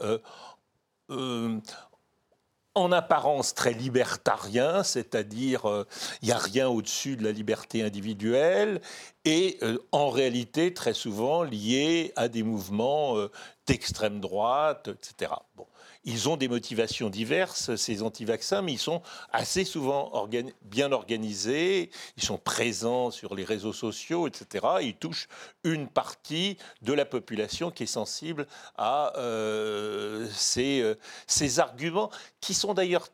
[2.75, 5.87] en apparence très libertarien, c'est-à-dire euh,
[6.23, 8.81] il n'y a rien au-dessus de la liberté individuelle,
[9.25, 13.31] et euh, en réalité très souvent lié à des mouvements euh,
[13.67, 15.33] d'extrême droite, etc.
[15.57, 15.67] Bon.
[16.05, 20.29] Ils ont des motivations diverses, ces anti-vaccins, mais ils sont assez souvent
[20.62, 24.67] bien organisés, ils sont présents sur les réseaux sociaux, etc.
[24.83, 25.29] Ils touchent
[25.64, 30.95] une partie de la population qui est sensible à euh, euh,
[31.27, 33.09] ces arguments, qui sont d'ailleurs,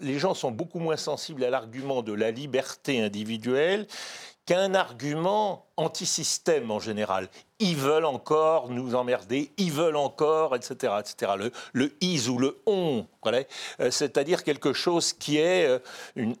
[0.00, 3.86] les gens sont beaucoup moins sensibles à l'argument de la liberté individuelle
[4.46, 7.28] qu'un argument anti-système en général.
[7.58, 10.94] Ils veulent encore nous emmerder, ils veulent encore, etc.
[11.00, 11.32] etc.
[11.36, 13.06] Le, le is ou le on,
[13.80, 15.78] euh, c'est-à-dire quelque chose qui est euh,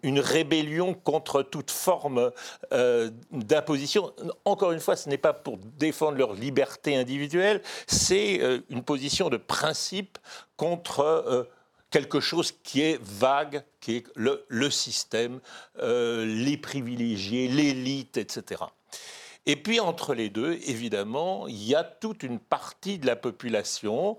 [0.02, 2.30] une, rébellion contre toute forme
[2.72, 4.12] euh, d'imposition.
[4.44, 8.40] Encore une fois, ce n'est pas pour défendre leur liberté individuelle, c'est
[8.70, 10.18] une position de principe
[10.56, 11.48] contre
[11.90, 15.40] quelque chose qui est vague, qui est le, système,
[15.78, 18.62] euh, les privilégiés, l'élite, etc.
[19.46, 24.18] Et puis entre les deux, évidemment, il y a toute une partie de la population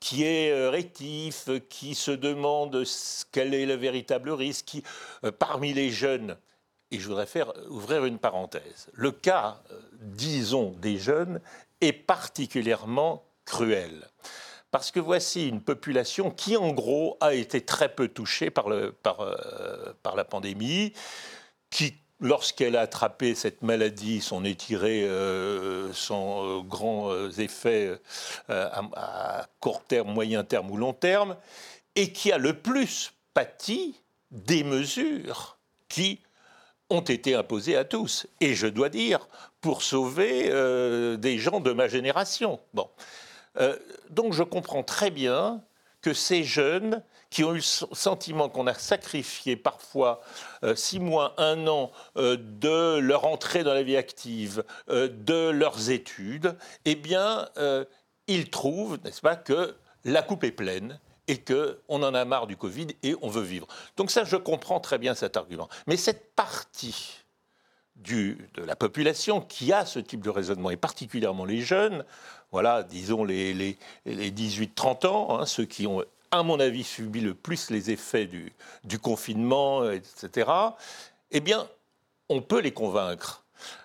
[0.00, 2.84] qui est euh, rétif, qui se demande
[3.32, 4.82] quel est le véritable risque, qui,
[5.24, 6.36] euh, parmi les jeunes,
[6.90, 9.62] et je voudrais faire ouvrir une parenthèse, le cas,
[10.00, 11.40] disons, des jeunes
[11.80, 14.06] est particulièrement cruel
[14.76, 18.66] Parce que voici une population qui, en gros, a été très peu touchée par,
[19.02, 20.92] par la pandémie,
[21.70, 27.98] qui lorsqu'elle a attrapé cette maladie, s'en est tirée euh, sans euh, grands euh, effets
[28.50, 31.38] à, court terme, moyen terme ou long terme,
[31.94, 33.98] et qui a le plus pâti
[34.30, 35.56] des mesures
[35.88, 36.20] qui
[36.90, 38.26] ont été imposées à tous.
[38.42, 39.26] Et je dois dire,
[39.62, 40.50] pour sauver
[41.16, 42.60] des gens de ma génération.
[42.74, 42.90] Bon.
[44.10, 45.62] Donc je comprends très bien
[46.02, 50.20] que ces jeunes qui ont eu le sentiment qu'on a sacrifié parfois
[50.62, 55.50] euh, six mois, un an euh, de leur entrée dans la vie active, euh, de
[55.50, 57.48] leurs études, eh bien,
[58.26, 62.56] ils trouvent, n'est-ce pas, que la coupe est pleine et qu'on en a marre du
[62.56, 63.66] Covid et on veut vivre.
[63.96, 65.68] Donc ça, je comprends très bien cet argument.
[65.86, 67.25] Mais cette partie
[67.96, 72.04] de la population qui a ce type de raisonnement, et particulièrement les jeunes,
[72.52, 77.20] voilà, disons les, les, les 18-30 ans, hein, ceux qui ont à mon avis, subi
[77.20, 78.52] le plus les effets du,
[78.84, 80.50] du confinement, etc.,
[81.30, 81.66] eh bien,
[82.28, 83.44] on peut les convaincre.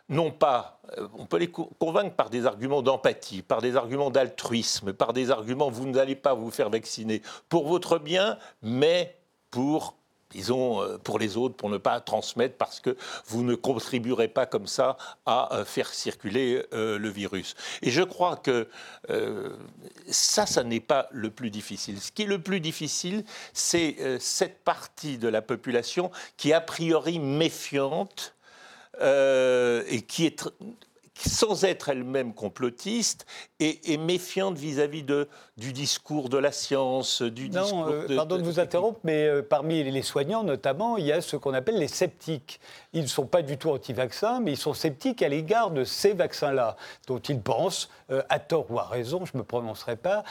[0.10, 4.94] Non pas, euh, on peut les convaincre par des arguments d'empathie, par des arguments d'altruisme,
[4.94, 9.16] par des arguments vous n'allez pas vous faire vacciner pour votre bien, mais
[9.50, 9.96] pour
[10.32, 12.96] disons, euh, pour les autres, pour ne pas transmettre, parce que
[13.28, 17.56] vous ne contribuerez pas comme ça à euh, faire circuler euh, le virus.
[17.82, 18.68] Et je crois que
[20.08, 22.00] ça, ça n'est pas le plus difficile.
[22.00, 26.62] Ce qui est le plus difficile, c'est cette partie de la population qui est a
[26.62, 28.36] priori méfiante
[29.00, 30.48] et qui est
[31.16, 33.26] sans être elle-même complotiste
[33.62, 38.60] et, méfiante vis-à-vis de, du discours de la science, du discours euh, pardon de, vous
[38.60, 42.60] interrompre, mais euh, parmi les soignants notamment, il y a ce qu'on appelle les sceptiques.
[42.94, 46.14] Ils ne sont pas du tout anti-vaccins, mais ils sont sceptiques à l'égard de ces
[46.14, 46.76] vaccins-là,
[47.08, 50.24] dont ils pensent, euh, à tort ou à raison, je ne me prononcerai pas,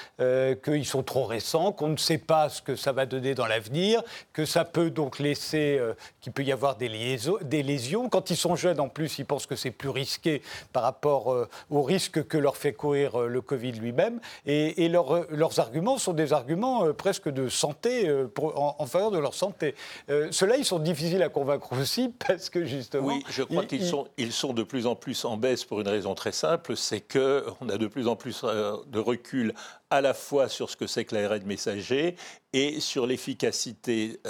[0.65, 4.03] qu'ils sont trop récents, qu'on ne sait pas ce que ça va donner dans l'avenir,
[4.33, 5.81] que ça peut donc laisser,
[6.21, 8.09] qu'il peut y avoir des, liaisons, des lésions.
[8.09, 11.49] Quand ils sont jeunes, en plus, ils pensent que c'est plus risqué par rapport euh,
[11.71, 14.21] aux risques que leur fait courir euh, le Covid lui-même.
[14.47, 19.75] Et, euh, leurs arguments sont des arguments presque de santé, en, faveur de leur santé.
[20.09, 23.07] Ceux-là, ils sont difficiles à convaincre aussi parce que justement.
[23.07, 25.89] Oui, je crois qu'ils sont, ils sont de plus en plus en baisse pour une
[25.89, 29.55] raison très simple c'est qu'on a de plus en plus de recul
[29.91, 32.17] à la fois sur ce que c'est que l'ARN messager
[32.53, 34.21] et sur l'efficacité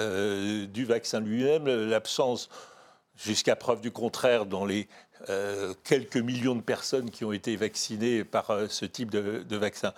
[0.68, 2.48] du vaccin lui-même, l'absence
[3.16, 4.88] jusqu'à preuve du contraire dans les
[5.28, 9.92] euh, quelques millions de personnes qui ont été vaccinées par euh, ce type de, vaccin.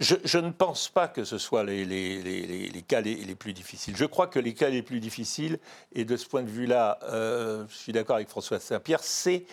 [0.00, 3.96] Je, ne pense pas que ce soit les, cas les, plus difficiles.
[3.96, 5.58] Je crois que les cas les plus difficiles,
[5.92, 9.44] et de ce point de vue-là, euh, je suis d'accord avec François Saint-Pierre, c'est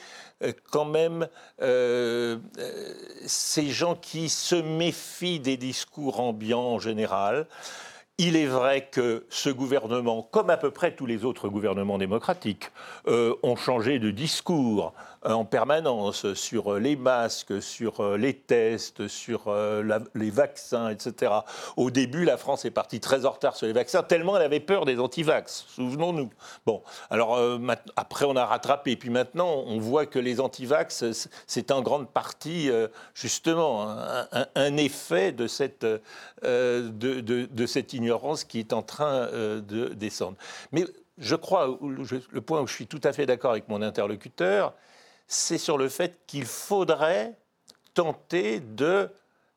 [0.71, 1.27] quand même
[3.25, 7.47] ces gens qui se méfient des discours ambiants en général.
[8.17, 12.71] Il est vrai que ce gouvernement, comme à peu près tous les autres gouvernements démocratiques,
[13.07, 14.93] euh, ont changé de discours
[15.25, 19.53] en permanence sur euh, les masques, sur euh, les tests, sur
[20.13, 21.31] les vaccins, etc.
[21.77, 24.59] Au début, la France est partie très en retard sur les vaccins, tellement elle avait
[24.59, 26.29] peur des antivax, souvenons-nous.
[26.65, 27.39] Bon, alors
[27.95, 31.05] après on a rattrapé, puis maintenant on voit que les antivax,
[31.47, 32.69] c'est en grande partie
[33.13, 33.95] justement
[34.55, 35.85] un, effet de cette,
[36.43, 40.37] de, cette ignorance qui est en train de descendre.
[40.71, 40.85] Mais
[41.17, 44.73] je crois, le point où je suis tout à fait d'accord avec mon interlocuteur,
[45.27, 47.35] c'est sur le fait qu'il faudrait
[47.93, 49.09] tenter de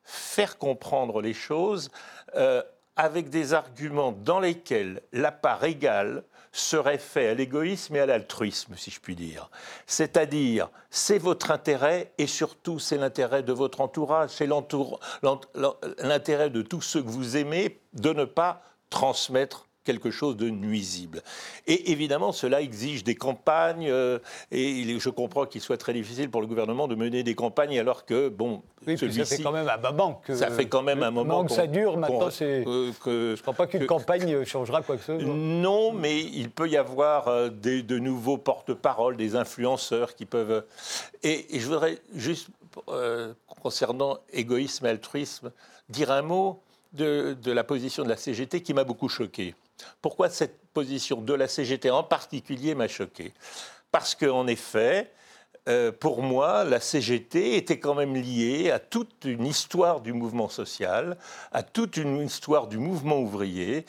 [0.04, 1.90] faire comprendre les choses
[2.34, 2.62] euh,
[2.96, 8.74] avec des arguments dans lesquels la part égale serait faite à l'égoïsme et à l'altruisme,
[8.76, 9.50] si je puis dire.
[9.86, 14.48] C'est-à-dire, c'est votre intérêt et surtout c'est l'intérêt de votre entourage, c'est
[16.02, 21.22] l'intérêt de tous ceux que vous aimez de ne pas transmettre quelque chose de nuisible.
[21.66, 24.18] Et évidemment, cela exige des campagnes, euh,
[24.52, 28.04] et je comprends qu'il soit très difficile pour le gouvernement de mener des campagnes alors
[28.04, 30.34] que, bon, oui, ça fait quand même un moment que...
[30.34, 32.66] Ça fait quand même un moment que ça dure, maintenant, c'est...
[32.66, 35.26] Euh, je ne crois pas qu'une campagne changera quoi que ce soit.
[35.26, 40.66] Non, mais il peut y avoir euh, des, de nouveaux porte-parole, des influenceurs qui peuvent...
[41.22, 42.48] Et, je voudrais juste,
[43.62, 45.50] concernant égoïsme et altruisme,
[45.88, 46.60] dire un mot
[46.92, 49.54] de, de la position de la CGT qui m'a beaucoup choqué.
[50.02, 53.32] Pourquoi cette position de la CGT en particulier m'a choqué?
[53.90, 55.10] Parce qu'en effet,
[55.68, 60.48] euh, pour moi, la CGT était quand même liée à toute une histoire du mouvement
[60.48, 61.18] social,
[61.52, 63.84] à toute une histoire du mouvement ouvrier,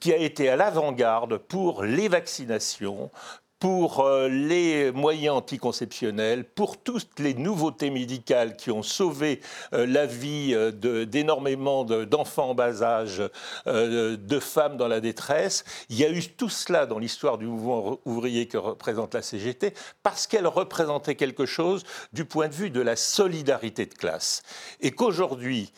[0.00, 3.10] qui a été à l'avant-garde pour les vaccinations,
[3.58, 9.40] pour euh, les moyens anticonceptionnels, pour toutes les nouveautés médicales qui ont sauvé
[9.72, 13.22] euh, la vie euh, d'énormément d'enfants en bas âge,
[13.66, 15.64] de femmes dans la détresse.
[15.88, 19.74] Il y a eu tout cela dans l'histoire du mouvement ouvrier que représente la CGT,
[20.02, 24.42] parce qu'elle représentait quelque chose du point de vue de la solidarité de classe.
[24.80, 25.72] Et qu'aujourd'hui,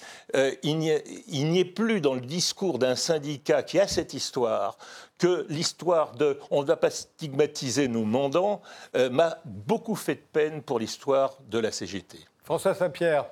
[0.63, 4.77] il n'y ait plus dans le discours d'un syndicat qui a cette histoire
[5.21, 8.63] que l'histoire de on ne va pas stigmatiser nos mandants
[8.97, 12.19] euh, m'a beaucoup fait de peine pour l'histoire de la CGT.
[12.43, 13.27] François Saint-Pierre.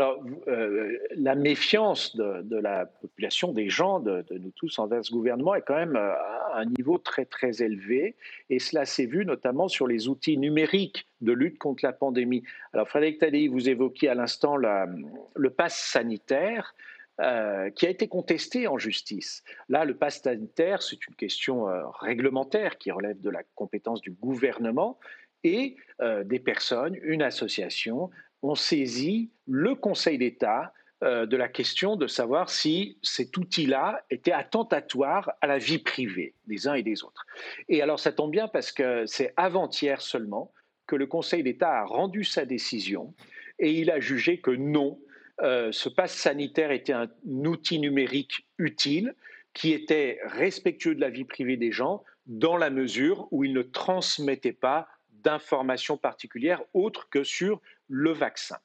[0.00, 5.54] Alors, euh, la méfiance de, la population, des gens, de, nous tous envers ce gouvernement
[5.54, 8.16] est quand même euh, à un niveau très très élevé,
[8.48, 12.42] et cela s'est vu notamment sur les outils numériques de lutte contre la pandémie.
[12.72, 16.74] Alors, Frédéric Tadei, vous évoquiez à l'instant le pass sanitaire.
[17.20, 19.44] Euh, qui a été contesté en justice.
[19.68, 21.66] Là, le pass sanitaire, c'est une question
[22.00, 24.98] réglementaire qui relève de la compétence du gouvernement
[25.44, 25.76] et
[26.24, 28.08] des personnes, une association,
[28.42, 30.72] ont saisi le Conseil d'État
[31.02, 36.68] de la question de savoir si cet outil-là était attentatoire à la vie privée des
[36.68, 37.24] uns et des autres.
[37.70, 40.52] Et alors ça tombe bien parce que c'est avant-hier seulement
[40.86, 43.14] que le Conseil d'État a rendu sa décision
[43.60, 44.98] et il a jugé que non,
[45.42, 49.14] euh, ce passe sanitaire était un outil numérique utile
[49.54, 53.62] qui était respectueux de la vie privée des gens dans la mesure où il ne
[53.62, 57.60] transmettait pas d'informations particulières autres que sur
[57.90, 58.56] le vaccin.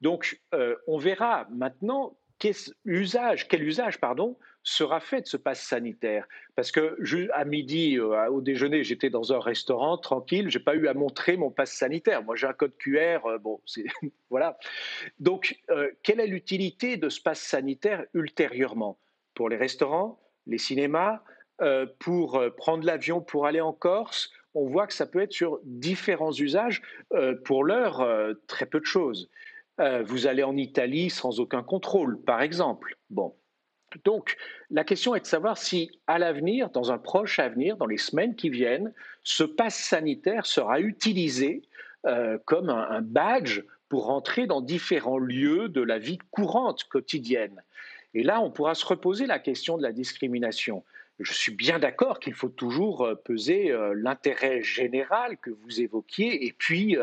[0.00, 3.46] Donc, euh, on verra maintenant quel usage,
[4.64, 6.96] sera fait de ce passe sanitaire Parce que
[7.32, 11.36] à midi, euh, au déjeuner, j'étais dans un restaurant tranquille, j'ai pas eu à montrer
[11.36, 12.24] mon passe sanitaire.
[12.24, 13.60] Moi, j'ai un code QR, euh, bon,
[14.30, 14.58] voilà.
[15.20, 15.56] Donc,
[16.02, 18.98] quelle est l'utilité de ce passe sanitaire ultérieurement?
[19.34, 21.22] Pour les restaurants, les cinémas,
[22.00, 26.32] pour prendre l'avion pour aller en Corse On voit que ça peut être sur différents
[26.32, 26.82] usages.
[27.44, 28.06] pour l'heure,
[28.46, 29.30] très peu de choses.
[29.78, 32.96] vous allez en Italie sans aucun contrôle, par exemple.
[33.08, 33.34] Bon,
[34.04, 34.36] donc,
[34.70, 38.34] la question est de savoir si, à l'avenir, dans un proche avenir, dans les semaines
[38.34, 38.92] qui viennent,
[39.22, 41.62] ce pass sanitaire sera utilisé
[42.06, 47.62] euh, comme un, badge pour entrer dans différents lieux de la vie courante, quotidienne.
[48.14, 50.84] Et là, on pourra se reposer la question de la discrimination.
[51.22, 56.46] Je suis bien d'accord qu'il faut toujours euh, peser euh, l'intérêt général que vous évoquiez
[56.46, 56.96] et puis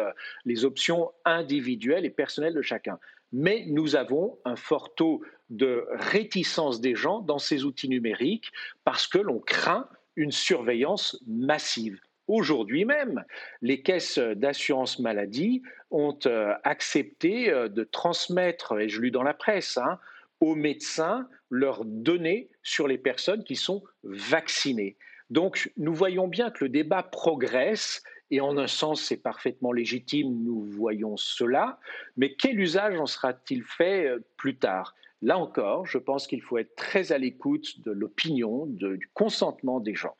[0.45, 2.99] les options individuelles et personnelles de chacun
[3.31, 8.51] mais nous avons un fort taux de réticence des gens dans ces outils numériques
[8.83, 11.99] parce que l'on craint une surveillance massive.
[12.27, 13.23] Aujourd'hui même,
[13.61, 19.33] les caisses d'assurance maladie ont euh, accepté euh, de transmettre, et je lu dans la
[19.33, 19.99] presse, hein,
[20.41, 24.97] aux médecins leurs données sur les personnes qui sont vaccinées.
[25.29, 30.43] Donc nous voyons bien que le débat progresse et en un sens, c'est parfaitement légitime,
[30.43, 31.79] nous voyons cela,
[32.15, 34.95] mais quel usage en sera-t-il fait euh, plus tard?
[35.21, 39.95] Là encore, je pense qu'il faut être très à l'écoute de l'opinion, du consentement des
[39.95, 40.15] gens.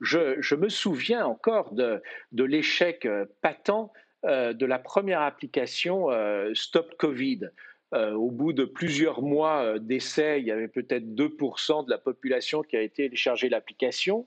[0.00, 2.02] Je, me souviens encore de,
[2.32, 3.90] l'échec euh, patent
[4.24, 6.08] euh, de la première application
[6.54, 7.48] Stop Covid.
[7.94, 12.76] Au bout de plusieurs mois d'essais, il y avait peut-être 2% de la population qui
[12.76, 14.26] a été téléchargé l'application.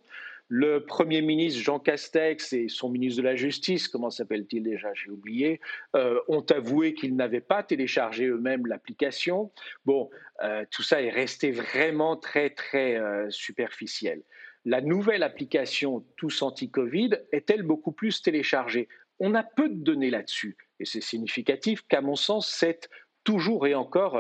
[0.49, 5.09] Le Premier ministre Jean Castex et son ministre de la Justice, comment s'appelle-t-il déjà J'ai
[5.09, 5.59] oublié,
[5.95, 9.51] euh, ont avoué qu'ils n'avaient pas téléchargé eux-mêmes l'application.
[9.86, 10.09] Bon,
[10.43, 14.22] euh, tout ça est resté vraiment très, très euh, superficiel.
[14.63, 18.88] La nouvelle application Tous Anti-Covid est-elle beaucoup plus téléchargée?
[19.20, 20.55] On a peu de données là-dessus.
[20.80, 22.89] Et c'est significatif qu'à mon sens, c'est
[23.28, 24.17] toujours et encore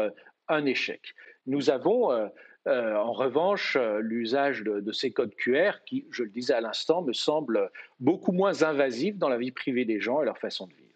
[0.49, 1.15] un échec.
[1.45, 2.11] Nous avons
[2.67, 7.01] euh, en revanche, euh, l'usage de, ces codes QR, qui, je le disais à l'instant,
[7.01, 10.73] me semble beaucoup moins invasif dans la vie privée des gens et leur façon de
[10.73, 10.86] vivre.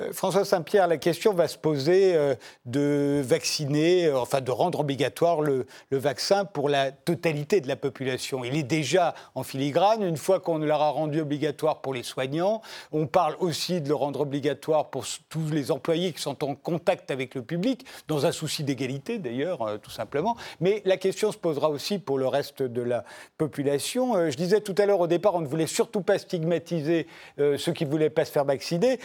[0.00, 2.34] Euh, François Saint-Pierre, la question va se poser euh,
[2.64, 8.42] de vacciner, euh, enfin de rendre obligatoire le, vaccin pour la totalité de la population.
[8.42, 10.02] Il est déjà en filigrane.
[10.02, 14.20] Une fois qu'on l'aura rendu obligatoire pour les soignants, on parle aussi de le rendre
[14.20, 18.64] obligatoire pour tous les employés qui sont en contact avec le public, dans un souci
[18.64, 20.36] d'égalité d'ailleurs, tout simplement.
[20.60, 23.04] Mais la question se posera aussi pour le reste de la
[23.38, 24.30] population.
[24.30, 27.06] je disais tout à l'heure au départ, on ne voulait surtout pas stigmatiser
[27.38, 28.98] ceux qui ne voulaient pas se faire vacciner.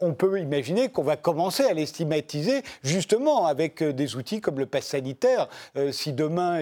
[0.00, 4.58] on peut peut imaginer qu'on va commencer à les stigmatiser justement avec des outils comme
[4.58, 5.48] le pass sanitaire.
[5.92, 6.60] si demain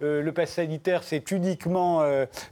[0.00, 2.02] le pass sanitaire c'est uniquement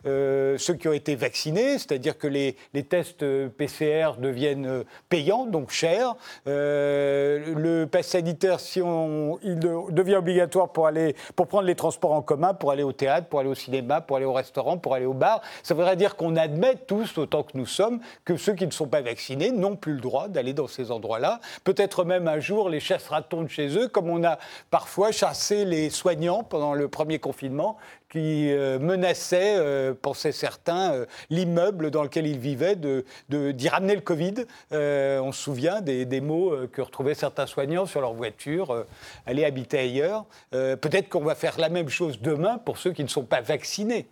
[0.05, 2.57] ceux qui ont été vaccinés, c'est-à-dire que les,
[2.89, 6.17] tests PCR deviennent payants, donc chers.
[6.47, 12.55] le pass sanitaire, si il devient obligatoire pour aller, pour prendre les transports en commun,
[12.55, 15.15] pour aller au théâtre, pour aller au cinéma, pour aller au restaurant, pour aller au
[15.15, 18.73] bar, ça voudrait dire qu'on admet tous, autant que nous sommes, que ceux qui ne
[18.73, 21.41] sont pas vaccinés n'ont plus le droit d'aller dans ces endroits-là.
[21.65, 24.39] Peut-être même un jour les chassera-t-on de chez eux, comme on a
[24.71, 27.79] parfois chassé les soignants pendant le premier confinement
[28.11, 33.69] qui euh, menaçait, euh, pensaient certains, euh, l'immeuble dans lequel ils vivaient, d'y de, d'y
[33.69, 34.35] ramener le Covid.
[34.71, 38.87] on se souvient des, des mots que retrouvaient certains soignants sur leur voiture,
[39.27, 40.25] aller habiter ailleurs.
[40.51, 44.07] Peut-être qu'on va faire la même chose demain pour ceux qui ne sont pas vaccinés.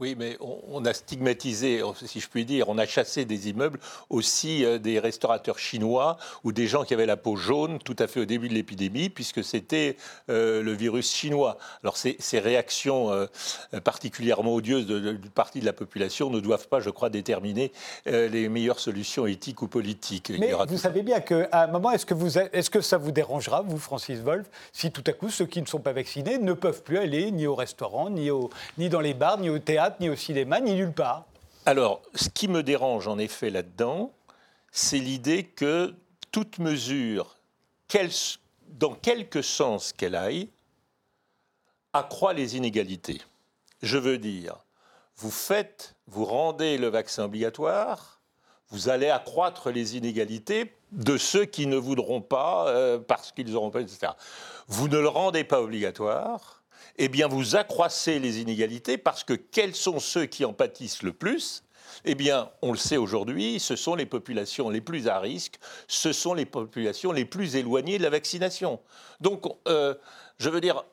[0.00, 3.78] Oui, mais on, a stigmatisé, si je puis dire, on a chassé des immeubles
[4.10, 8.08] aussi euh, des restaurateurs chinois ou des gens qui avaient la peau jaune tout à
[8.08, 9.96] fait au début de l'épidémie, puisque c'était
[10.28, 11.56] euh, le virus chinois.
[11.84, 13.26] Alors ces, réactions euh,
[13.84, 17.70] particulièrement odieuses d'une partie de la population ne doivent pas, je crois, déterminer
[18.06, 20.32] les meilleures solutions éthiques ou politiques.
[20.38, 23.62] Mais vous savez bien qu'à un moment, est-ce que, vous, est-ce que ça vous dérangera,
[23.62, 26.82] vous, Francis Wolff, si tout à coup ceux qui ne sont pas vaccinés ne peuvent
[26.82, 30.08] plus aller ni au restaurant, ni, au, ni dans les bars, ni au théâtre ni
[30.08, 31.26] au cinéma, ni nulle part.
[31.66, 34.12] Alors, ce qui me dérange en effet là-dedans,
[34.72, 35.94] c'est l'idée que
[36.32, 37.36] toute mesure,
[38.68, 40.48] dans quelque sens qu'elle aille,
[41.92, 43.20] accroît les inégalités.
[43.82, 44.56] Je veux dire,
[45.16, 48.20] vous faites, vous rendez le vaccin obligatoire,
[48.70, 53.70] vous allez accroître les inégalités de ceux qui ne voudront pas euh, parce qu'ils n'auront
[53.70, 54.12] pas, etc.
[54.66, 56.61] Vous ne le rendez pas obligatoire,
[56.98, 61.12] eh bien vous accroissez les inégalités parce que quels sont ceux qui en pâtissent le
[61.12, 61.64] plus?
[62.04, 66.12] Eh bien, on le sait aujourd'hui, ce sont les populations les plus à risque, ce
[66.12, 68.80] sont les populations les plus éloignées de la vaccination.
[69.20, 69.94] Donc, euh,
[70.38, 70.84] je veux dire,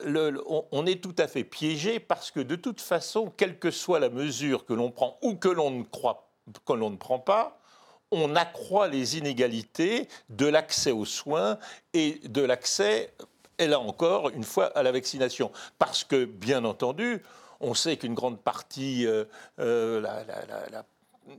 [0.71, 4.09] on, est tout à fait piégé parce que de toute façon, quelle que soit la
[4.09, 6.29] mesure que l'on prend ou que l'on ne croit,
[6.65, 7.59] que l'on ne prend pas,
[8.11, 11.57] on accroît les inégalités de l'accès aux soins
[11.93, 13.13] et de l'accès
[13.59, 15.51] et là encore, une fois, à la vaccination.
[15.77, 17.21] Parce que, bien entendu,
[17.59, 19.25] on sait qu'une grande partie, euh,
[19.59, 20.85] euh, la,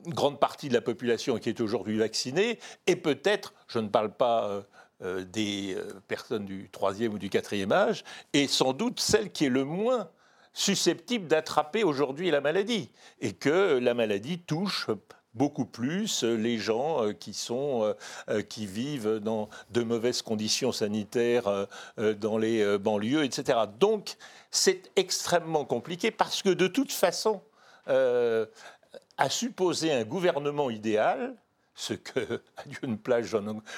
[0.06, 4.62] grande partie de la population qui est aujourd'hui vaccinée, et peut-être, je ne parle pas
[5.02, 9.50] euh, des personnes du troisième ou du quatrième âge, et sans doute celle qui est
[9.50, 10.08] le moins
[10.52, 12.90] susceptible d'attraper aujourd'hui la maladie,
[13.20, 14.88] et que la maladie touche
[15.34, 17.94] beaucoup plus euh, les gens euh, qui, sont,
[18.28, 21.66] euh, qui vivent dans de mauvaises conditions sanitaires
[21.96, 23.58] dans les banlieues, etc.
[23.78, 24.16] Donc
[24.50, 27.40] c'est extrêmement compliqué parce que de toute façon,
[27.86, 31.34] à supposer un gouvernement idéal,
[31.74, 32.20] ce que,
[32.56, 33.34] à Dieu ne plage,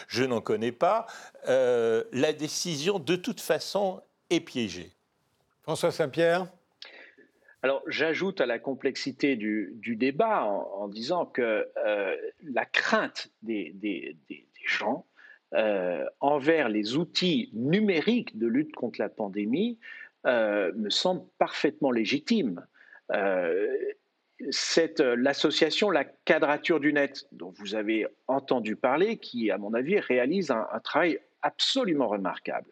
[0.09, 1.07] je n'en connais pas,
[1.47, 4.01] la décision de toute façon
[4.31, 4.93] est piégée.
[5.63, 6.47] François Saint-Pierre?
[7.63, 14.17] Alors, j'ajoute à la complexité du, débat en, disant que euh, la crainte des,
[14.67, 15.07] gens
[15.55, 19.79] euh, envers les outils numériques de lutte contre la pandémie
[20.27, 22.67] euh, me semble parfaitement légitime.
[24.51, 30.01] c'est l'association La Quadrature du Net, dont vous avez entendu parler, qui, à mon avis,
[30.01, 32.71] réalise un travail absolument remarquable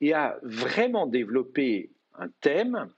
[0.00, 2.88] et a vraiment développé un thème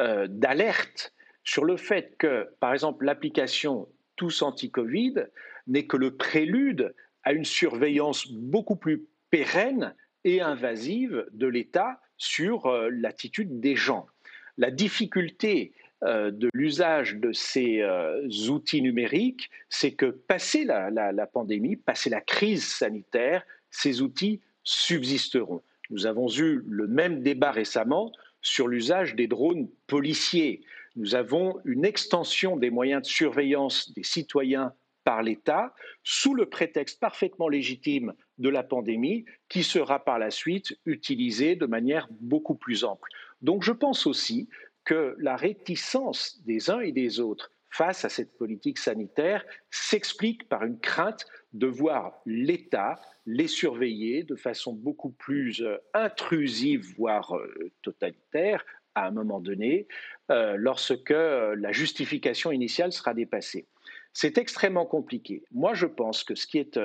[0.00, 1.12] euh, d'alerte
[1.44, 5.26] sur le fait que, par exemple, l'application Tous Anti-Covid
[5.66, 12.66] n'est que le prélude à une surveillance beaucoup plus pérenne et invasive de l'État sur
[12.66, 14.06] euh, l'attitude des gens.
[14.56, 15.72] La difficulté
[16.02, 17.82] euh, de l'usage de ces
[18.48, 25.62] outils numériques, c'est que passé la, la, pandémie, passé la crise sanitaire, ces outils subsisteront.
[25.90, 28.10] Nous avons eu le même débat récemment
[28.44, 30.60] sur l'usage des drones policiers.
[30.94, 34.72] Nous avons une extension des moyens de surveillance des citoyens
[35.02, 35.74] par l'État
[36.04, 41.66] sous le prétexte parfaitement légitime de la pandémie qui sera par la suite utilisée de
[41.66, 43.08] manière beaucoup plus ample.
[43.42, 44.48] Donc je pense aussi
[44.84, 50.64] que la réticence des uns et des autres face à cette politique sanitaire s'explique par
[50.64, 57.72] une crainte de voir l'État les surveiller de façon beaucoup plus euh, intrusive, voire euh,
[57.82, 59.88] totalitaire, à un moment donné,
[60.30, 63.66] euh, lorsque la justification initiale sera dépassée.
[64.12, 65.42] C'est extrêmement compliqué.
[65.50, 66.78] Moi, je pense que ce qui est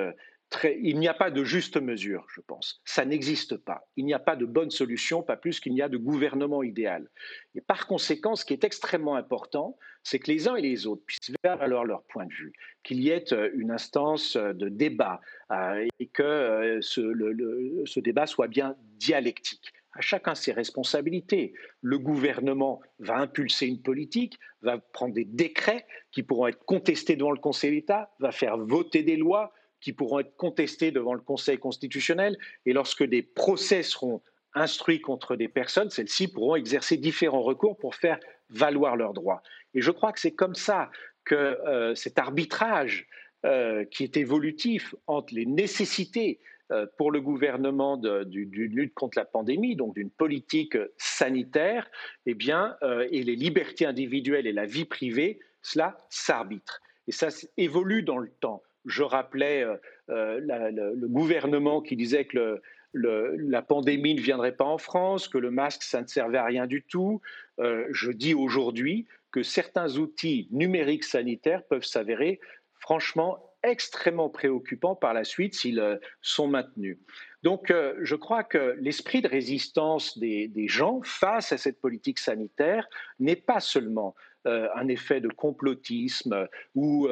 [0.64, 2.80] il n'y a pas de juste mesure, je pense.
[2.84, 3.86] Ça n'existe pas.
[3.96, 7.08] Il n'y a pas de bonne solution, pas plus qu'il n'y a de gouvernement idéal.
[7.54, 11.02] Et par conséquent, ce qui est extrêmement important, c'est que les uns et les autres
[11.06, 15.20] puissent faire leur point de vue, qu'il y ait euh, une instance euh, de débat
[15.52, 21.52] euh, et que ce, débat soit bien dialectique à chacun ses responsabilités.
[21.82, 27.32] Le gouvernement va impulser une politique, va prendre des décrets qui pourront être contestés devant
[27.32, 31.58] le Conseil d'État, va faire voter des lois, qui pourront être contestés devant le Conseil
[31.58, 32.38] constitutionnel.
[32.66, 34.22] Et lorsque des procès seront
[34.54, 38.18] instruits contre des personnes, celles-ci pourront exercer différents recours pour faire
[38.50, 39.42] valoir leurs droits.
[39.74, 40.90] Et je crois que c'est comme ça
[41.24, 43.06] que euh, cet arbitrage
[43.46, 46.40] euh, qui est évolutif entre les nécessités
[46.72, 51.88] euh, pour le gouvernement d'une lutte contre la pandémie, donc d'une politique sanitaire,
[52.26, 52.76] eh bien,
[53.10, 56.80] et les libertés individuelles et la vie privée, cela s'arbitre.
[57.06, 59.76] Et ça évolue dans le temps je rappelais euh,
[60.10, 62.60] euh, le gouvernement qui disait que
[62.92, 66.66] la pandémie ne viendrait pas en France, que le masque, ça ne servait à rien
[66.66, 67.20] du tout.
[67.60, 72.40] Euh, je dis aujourd'hui que certains outils numériques sanitaires peuvent s'avérer
[72.80, 76.98] franchement extrêmement préoccupants par la suite s'ils sont maintenus.
[77.42, 83.36] Donc je crois que l'esprit de résistance des, gens face à cette politique sanitaire n'est
[83.36, 84.14] pas seulement
[84.46, 87.06] un effet de complotisme ou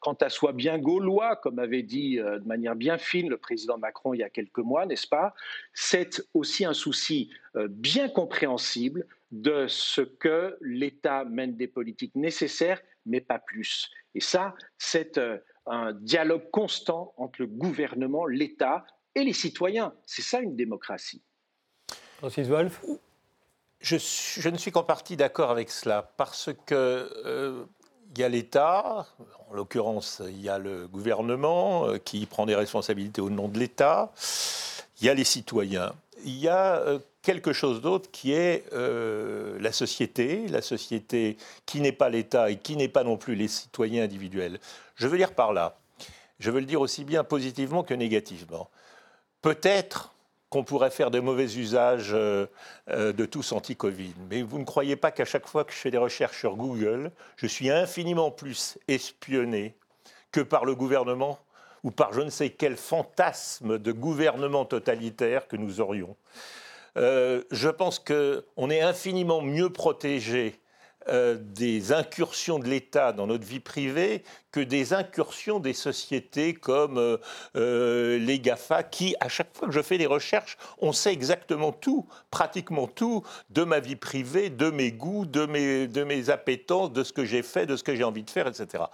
[0.00, 3.78] quant à soi bien gaulois, comme avait dit euh, de manière bien fine le président
[3.78, 5.34] Macron il y a quelques mois, n'est-ce pas?
[5.74, 7.30] C'est aussi un souci
[7.68, 13.90] bien compréhensible de ce que l'État mène des politiques nécessaires, mais pas plus.
[14.14, 15.20] Et ça, c'est
[15.66, 18.84] un dialogue constant entre le gouvernement, l'État
[19.14, 19.92] et les citoyens.
[20.06, 21.22] C'est ça une démocratie.
[22.18, 22.84] Francis Wolff?
[23.80, 26.74] Je, ne suis qu'en partie d'accord avec cela, parce que
[27.26, 27.64] euh,
[28.12, 29.06] il y a l'État,
[29.50, 33.58] en l'occurrence, il y a le gouvernement euh, qui prend des responsabilités au nom de
[33.58, 34.12] l'État,
[35.00, 35.92] il y a les citoyens,
[36.24, 41.36] il y a euh, quelque chose d'autre qui est la société, la société
[41.66, 44.58] qui n'est pas l'État et qui n'est pas non plus les citoyens individuels.
[44.96, 45.76] Je veux dire par là,
[46.40, 48.68] je veux le dire aussi bien positivement que négativement.
[49.40, 50.11] Peut-être
[50.52, 52.46] qu'on pourrait faire de mauvais usages euh,
[52.90, 54.12] euh, de tous anti-Covid.
[54.28, 57.10] Mais vous ne croyez pas qu'à chaque fois que je fais des recherches sur Google,
[57.36, 59.74] je suis infiniment plus espionné
[60.30, 61.38] que par le gouvernement
[61.84, 66.16] ou par je ne sais quel fantasme de gouvernement totalitaire que nous aurions.
[66.98, 70.60] Euh, je pense qu'on est infiniment mieux protégé
[71.08, 74.22] euh, des incursions de l'État dans notre vie privée
[74.52, 77.16] que des incursions des sociétés comme euh,
[77.56, 81.72] euh, les GAFA, qui, à chaque fois que je fais des recherches, on sait exactement
[81.72, 86.92] tout, pratiquement tout, de ma vie privée, de mes goûts, de mes, de mes appétences,
[86.92, 88.84] de ce que j'ai fait, de ce que j'ai envie de faire, etc.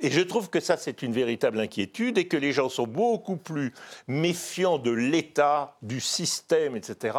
[0.00, 3.36] Et je trouve que ça, c'est une véritable inquiétude et que les gens sont beaucoup
[3.36, 3.72] plus
[4.06, 7.18] méfiants de l'État, du système, etc.,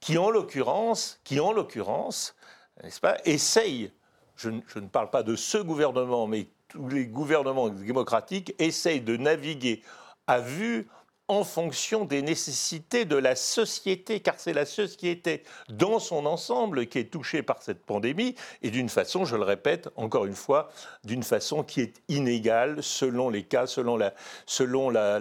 [0.00, 2.34] qui, en l'occurrence, qui, en l'occurrence,
[2.82, 3.90] n'est-ce pas, essayent,
[4.36, 9.82] je, ne parle pas de ce gouvernement, mais tous les gouvernements démocratiques essayent de naviguer
[10.26, 10.88] à vue
[11.30, 16.98] en fonction des nécessités de la société, car c'est la société dans son ensemble qui
[16.98, 20.70] est touchée par cette pandémie, et d'une façon, je le répète encore une fois,
[21.04, 24.14] d'une façon qui est inégale selon les cas, selon la,
[24.46, 25.18] selon la,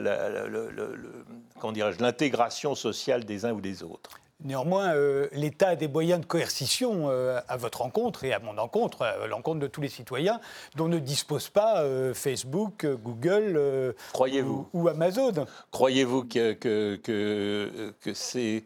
[1.99, 4.17] l'intégration sociale des uns ou des autres.
[4.43, 8.59] Néanmoins, euh, l'État a des moyens de coercition euh, à votre encontre et à mon
[8.59, 10.39] encontre, à l'encontre de tous les citoyens,
[10.75, 15.47] dont ne disposent pas euh, Facebook, Google Croyez-vous ou, Amazon.
[15.71, 18.63] Croyez-vous que, que, que, ces,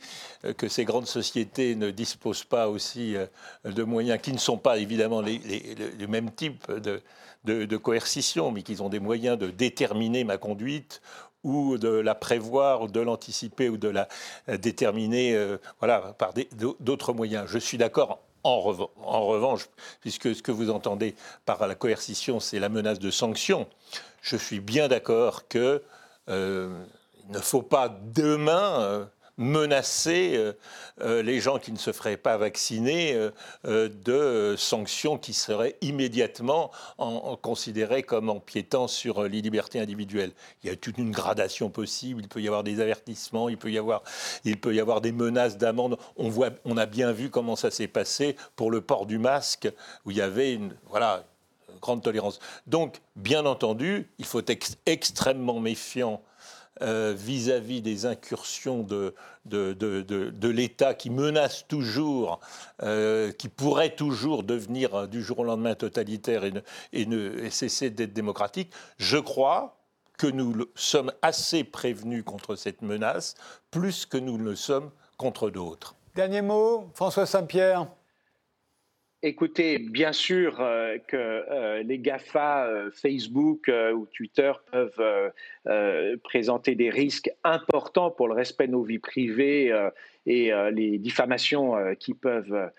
[0.57, 3.15] que ces grandes sociétés ne disposent pas aussi
[3.63, 5.39] de moyens qui ne sont pas évidemment les,
[5.97, 7.01] le même type de,
[7.45, 11.01] de, de coercition, mais qu'ils ont des moyens de déterminer ma conduite
[11.43, 14.07] ou de la prévoir, de l'anticiper ou de la
[14.49, 16.33] euh, déterminer euh, voilà, par
[16.79, 17.45] d'autres moyens.
[17.47, 19.69] Je suis d'accord en, revanche,
[19.99, 21.15] puisque ce que vous entendez
[21.45, 23.67] par la coercition, c'est la menace de sanctions,
[24.21, 25.79] je suis bien d'accord qu'il
[26.29, 26.83] euh,
[27.29, 29.07] ne faut pas demain
[29.41, 30.53] menacer euh,
[31.01, 33.13] euh, les gens qui ne se feraient pas vacciner
[33.65, 36.71] euh, de sanctions qui seraient immédiatement
[37.41, 40.31] considérées comme empiétant sur les libertés individuelles.
[40.63, 43.71] Il y a toute une gradation possible, il peut y avoir des avertissements, il peut
[43.71, 44.03] y avoir,
[44.45, 45.97] il peut y avoir des menaces d'amende.
[46.17, 46.31] On,
[46.65, 49.69] on a bien vu comment ça s'est passé pour le port du masque,
[50.05, 51.25] où il y avait une, voilà,
[51.81, 52.39] grande tolérance.
[52.67, 56.21] Donc, bien entendu, il faut être extrêmement méfiant
[56.81, 59.13] euh, vis-à-vis des incursions de,
[59.45, 62.39] de, de, l'État qui menace toujours,
[62.81, 66.53] euh, qui pourrait toujours devenir euh, du jour au lendemain totalitaire et,
[66.93, 69.77] et, ne, cesser d'être démocratique, je crois
[70.17, 73.35] que nous sommes assez prévenus contre cette menace,
[73.69, 75.95] plus que nous le sommes contre d'autres.
[76.15, 77.87] Dernier mot, François Saint-Pierre.
[79.23, 85.31] Écoutez, bien sûr euh, que euh, les GAFA, euh, Facebook ou Twitter peuvent
[86.23, 89.71] présenter des risques importants pour le respect de nos vies privées
[90.25, 92.71] et les diffamations qui peuvent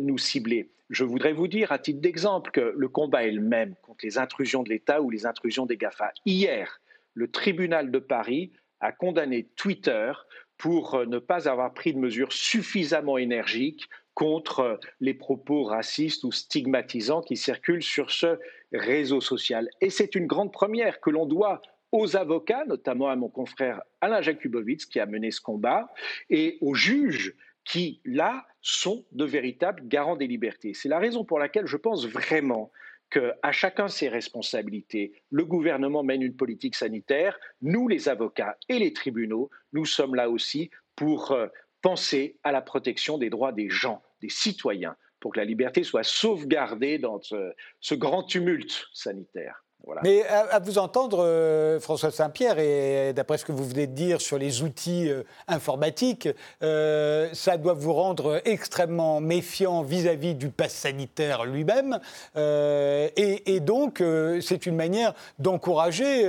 [0.00, 0.70] nous cibler.
[0.88, 4.18] Je voudrais vous dire, à titre d'exemple, que le combat est le même contre les
[4.18, 6.12] intrusions de l'État ou les intrusions des GAFA.
[6.24, 6.80] Hier,
[7.14, 10.12] le tribunal de Paris a condamné Twitter
[10.56, 17.20] pour ne pas avoir pris de mesures suffisamment énergiques contre les propos racistes ou stigmatisants
[17.20, 18.38] qui circulent sur ce
[18.72, 19.68] réseau social.
[19.82, 21.60] Et c'est une grande première que l'on doit
[21.92, 25.92] aux avocats, notamment à mon confrère Alain Jakubowicz qui a mené ce combat,
[26.30, 30.72] et aux juges qui, là, sont de véritables garants des libertés.
[30.72, 32.72] C'est la raison pour laquelle je pense vraiment
[33.10, 35.12] qu'à chacun ses responsabilités.
[35.30, 40.30] Le gouvernement mène une politique sanitaire, nous les avocats et les tribunaux, nous sommes là
[40.30, 41.48] aussi pour euh,
[41.82, 46.02] penser à la protection des droits des gens, des citoyens, pour que la liberté soit
[46.02, 49.65] sauvegardée dans ce, grand tumulte sanitaire.
[50.02, 54.20] Mais à, vous entendre, euh, François Saint-Pierre, et d'après ce que vous venez de dire
[54.20, 56.28] sur les outils euh, informatiques,
[56.62, 62.00] euh, ça doit vous rendre extrêmement méfiant vis-à-vis du pass sanitaire lui-même.
[62.36, 64.02] Et, donc,
[64.42, 66.28] c'est une manière d'encourager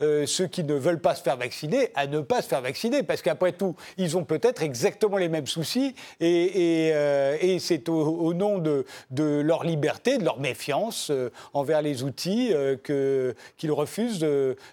[0.00, 3.02] ceux qui ne veulent pas se faire vacciner à ne pas se faire vacciner.
[3.02, 5.94] Parce qu'après tout, ils ont peut-être exactement les mêmes soucis.
[6.20, 6.92] Et,
[7.60, 11.10] c'est au, nom de, de, leur liberté, de leur méfiance
[11.52, 12.52] envers les outils
[12.82, 12.95] que
[13.56, 14.24] qu'il refuse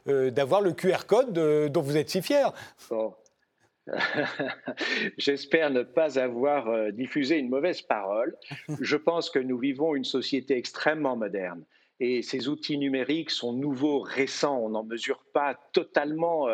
[0.08, 2.52] euh, d'avoir le QR code euh, dont vous êtes si fier.
[5.18, 8.36] J'espère ne pas avoir euh, diffusé une mauvaise parole.
[8.80, 11.64] Je pense que nous vivons une société extrêmement moderne
[12.00, 16.48] et ces outils numériques sont nouveaux, récents, on n'en mesure pas totalement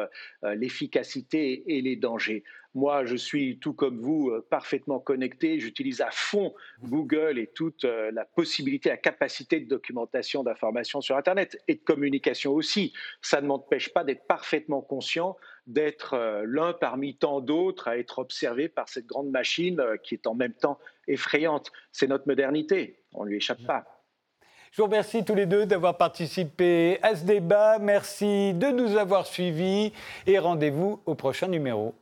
[0.44, 2.44] l'efficacité et les dangers.
[2.76, 5.60] Moi, je suis tout comme vous euh, parfaitement connecté.
[5.60, 6.54] J'utilise à fond
[6.84, 11.80] Google et toute euh, la possibilité, la capacité de documentation, d'information sur Internet et de
[11.80, 12.94] communication aussi.
[13.22, 18.20] Ça ne m'empêche pas d'être parfaitement conscient d'être euh, l'un parmi tant d'autres à être
[18.20, 21.72] observé par cette grande machine qui est en même temps effrayante.
[21.92, 23.00] C'est notre modernité.
[23.14, 23.86] On ne lui échappe pas.
[24.72, 27.80] Je vous remercie tous les deux d'avoir participé à ce débat.
[27.80, 29.92] Merci de nous avoir suivis
[30.28, 31.96] et rendez-vous au prochain numéro.